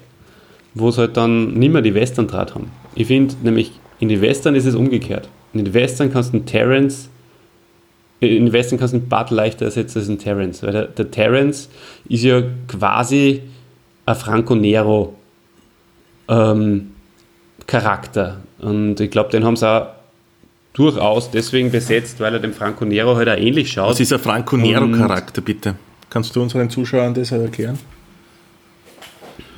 [0.74, 2.70] wo es halt dann nicht mehr die Western-Draht haben.
[2.94, 5.28] Ich finde nämlich, in die Western ist es umgekehrt.
[5.52, 7.08] In den Western kannst du einen Terence,
[8.20, 10.62] äh, in den Western kannst du einen Bart leichter ersetzen als einen Terence.
[10.62, 11.68] Weil der, der Terence
[12.08, 13.42] ist ja quasi
[14.06, 15.14] ein Franco Nero
[16.28, 16.92] ähm,
[17.66, 18.40] Charakter.
[18.58, 19.88] Und ich glaube, den haben sie auch
[20.72, 23.90] durchaus deswegen besetzt, weil er dem Franco Nero halt auch ähnlich schaut.
[23.90, 25.74] was ist ein Franco Nero-Charakter, bitte?
[26.10, 27.78] Kannst du unseren Zuschauern das erklären?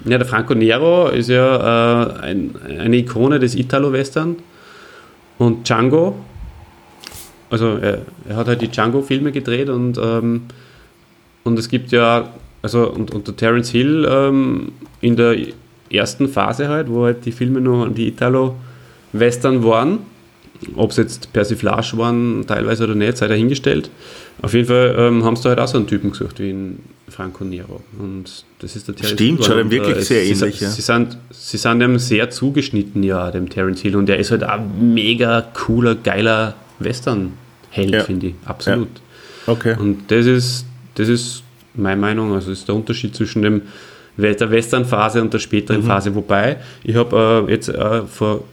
[0.04, 4.36] Ja, der Franco Nero ist ja äh, ein, eine Ikone des Italo-Western.
[5.38, 6.16] Und Django,
[7.50, 10.42] also er, er hat halt die Django-Filme gedreht und, ähm,
[11.44, 12.28] und es gibt ja,
[12.62, 15.36] also und, und der Terence Hill ähm, in der
[15.90, 20.00] ersten Phase halt, wo halt die Filme noch die Italo-Western waren,
[20.76, 23.90] Ob es jetzt Persiflage waren, teilweise oder nicht, sei dahingestellt.
[24.42, 26.78] Auf jeden Fall ähm, haben sie da halt auch so einen Typen gesucht wie in
[27.08, 27.80] Franco Nero.
[27.98, 29.46] Und das ist der Terence Stimmt, Hill.
[29.46, 30.70] schaut ihm wirklich äh, sehr ähnlich, Sie, ja.
[30.70, 33.96] sie, sind, sie sind ihm sehr zugeschnitten, ja, dem Terence Hill.
[33.96, 38.04] Und der ist halt auch mega cooler, geiler Western-Held, Ja.
[38.04, 38.34] finde ich.
[38.44, 38.88] Absolut.
[39.46, 39.76] Okay.
[39.78, 41.42] Und das ist, das ist
[41.74, 43.62] meine Meinung, also ist der Unterschied zwischen dem,
[44.16, 45.86] der Western-Phase und der späteren Mhm.
[45.86, 46.14] Phase.
[46.14, 48.44] Wobei, ich habe äh, jetzt äh, vor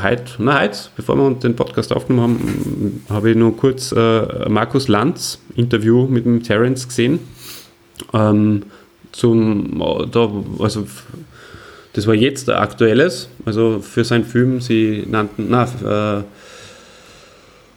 [0.00, 4.88] heute, na heute, bevor wir den Podcast aufgenommen haben, habe ich nur kurz äh, Markus
[4.88, 7.20] Lanz Interview mit dem Terence gesehen.
[8.12, 8.64] Ähm,
[9.12, 10.86] zum, da, also
[11.92, 16.22] das war jetzt der aktuelles, also für seinen Film, sie nannten, na, äh,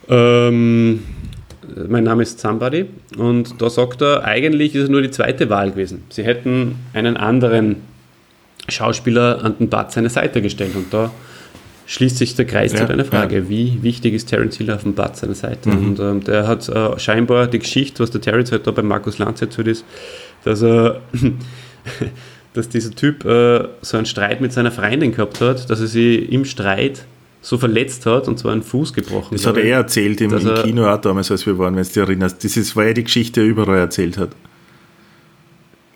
[0.08, 1.04] ähm,
[1.90, 2.86] mein Name ist Somebody
[3.18, 6.04] und da sagt er, eigentlich ist es nur die zweite Wahl gewesen.
[6.10, 7.78] Sie hätten einen anderen
[8.70, 11.12] Schauspieler an den Bart seine Seite gestellt und da
[11.88, 14.94] schließt sich der Kreis Ja, zu deiner Frage, wie wichtig ist Terence Hill auf dem
[14.96, 15.70] Bart seiner Seite?
[15.70, 15.88] Mhm.
[15.90, 19.18] Und ähm, der hat äh, scheinbar die Geschichte, was der Terence halt da bei Markus
[19.20, 19.86] Lanz erzählt ist,
[20.44, 21.02] dass er
[22.54, 26.16] dass dieser Typ äh, so einen Streit mit seiner Freundin gehabt hat, dass er sie
[26.16, 27.06] im Streit
[27.42, 29.36] so verletzt hat und zwar einen Fuß gebrochen.
[29.36, 31.88] Das hat er erzählt im, im er- Kino auch damals, als wir waren, wenn du
[31.90, 32.44] dich erinnerst.
[32.44, 34.30] Das ist, war ja die Geschichte, die er überall erzählt hat.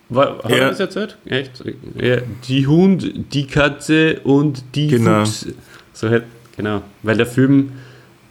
[0.10, 0.58] War, hat Ja.
[0.58, 1.18] er das erzählt?
[1.26, 1.64] Echt?
[2.00, 2.18] Ja,
[2.48, 5.20] die Hund, die Katze und die Genau.
[5.26, 5.48] Fuchs.
[6.00, 6.24] So halt,
[6.56, 6.82] genau.
[7.04, 7.74] Weil der Film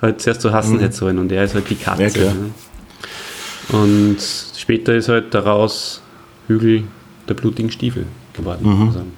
[0.00, 0.80] halt zuerst so hassen Mhm.
[0.80, 2.02] hätte sollen und er ist halt die Katze.
[2.24, 2.50] Ja, ne?
[3.78, 4.16] Und
[4.56, 6.00] später ist halt daraus
[6.46, 6.84] Hügel
[7.28, 8.60] der blutigen Stiefel geworden.
[8.66, 8.92] Mhm.
[8.92, 9.12] sagen.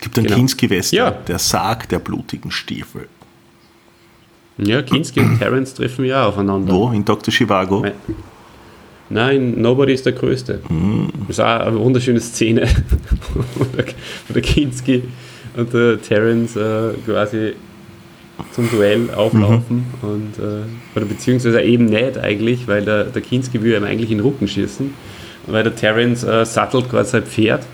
[0.00, 0.36] gibt einen Genau.
[0.38, 1.10] Kinski-Western, Ja.
[1.12, 3.06] der Sarg der blutigen Stiefel.
[4.58, 6.72] Ja, Kinski und Terence treffen ja aufeinander.
[6.72, 6.90] Wo?
[6.90, 7.32] In Dr.
[7.32, 7.84] Chivago?
[9.10, 9.60] Nein.
[9.60, 10.60] Nobody ist der Größte.
[11.20, 12.68] Das ist auch eine wunderschöne Szene,
[13.54, 13.86] wo der,
[14.28, 15.02] wo der Kinski
[15.56, 17.54] und der Terence äh, quasi
[18.52, 23.74] zum Duell auflaufen und äh, oder beziehungsweise eben nicht eigentlich, weil der, der Kinski will
[23.74, 24.92] ihm eigentlich in den Rücken schießen,
[25.46, 27.64] weil der Terence äh, sattelt quasi sein Pferd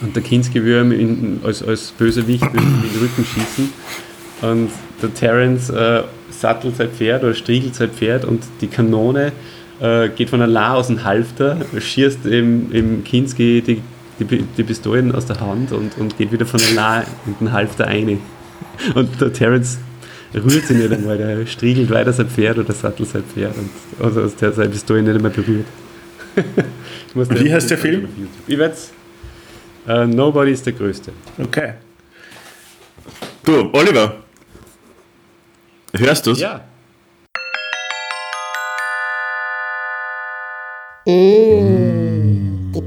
[0.00, 3.72] und der Kinski will ihm in, als, als Bösewicht in den Rücken schießen
[4.42, 4.70] und
[5.02, 9.32] der Terence äh, sattelt sein Pferd oder striegelt sein Pferd und die Kanone
[9.80, 13.82] äh, geht von allein aus dem Halfter, schießt im, im Kinski die,
[14.18, 17.86] die, die Pistolen aus der Hand und, und geht wieder von allein in den Halfter
[17.86, 18.20] ein.
[18.94, 19.78] Und der Terence
[20.34, 23.70] rührt sich nicht einmal, der striegelt weiter sein Pferd oder sattelt sein Pferd und
[24.04, 25.66] also dass der seine Pistolen nicht einmal berührt.
[27.14, 28.08] Wie heißt der Film?
[28.46, 28.92] Ich werd's.
[29.86, 31.12] Äh, Nobody ist der Größte.
[31.38, 31.74] Okay.
[33.42, 34.16] Du, Oliver.
[35.96, 36.38] Hörst du's?
[36.38, 36.64] Ja.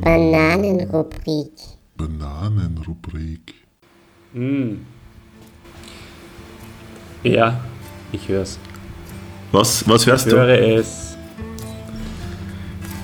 [0.01, 1.51] Bananenrubrik.
[1.97, 3.53] Bananenrubrik.
[4.33, 4.73] Mm.
[7.23, 7.59] Ja,
[8.11, 8.57] ich hör's.
[9.51, 10.39] Was, was hörst Ich du?
[10.39, 11.15] höre es.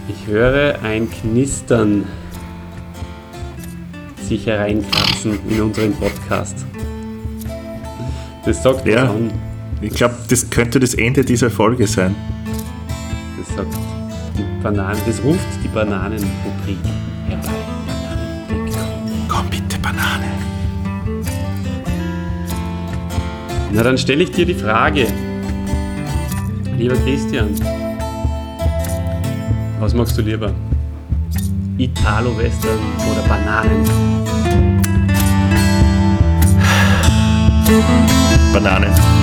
[0.10, 2.06] Ich höre ein Knistern
[4.22, 6.66] sich hereinkratzen in unseren Podcast.
[8.46, 9.10] Das sagt was Ja.
[9.12, 9.32] an.
[9.82, 12.16] Ich glaube, das könnte das Ende dieser Folge sein.
[13.38, 13.74] Das sagt
[14.38, 16.78] die Bananen, das ruft die Bananenrubrik
[17.28, 17.48] herbei.
[18.72, 19.28] Komm.
[19.28, 20.26] Komm bitte, Banane.
[23.72, 25.08] Na, dann stelle ich dir die Frage.
[26.78, 27.50] Lieber Christian,
[29.80, 30.54] was magst du lieber?
[31.78, 32.80] Italo-Western
[33.12, 33.84] oder Bananen?
[38.54, 39.17] Banane.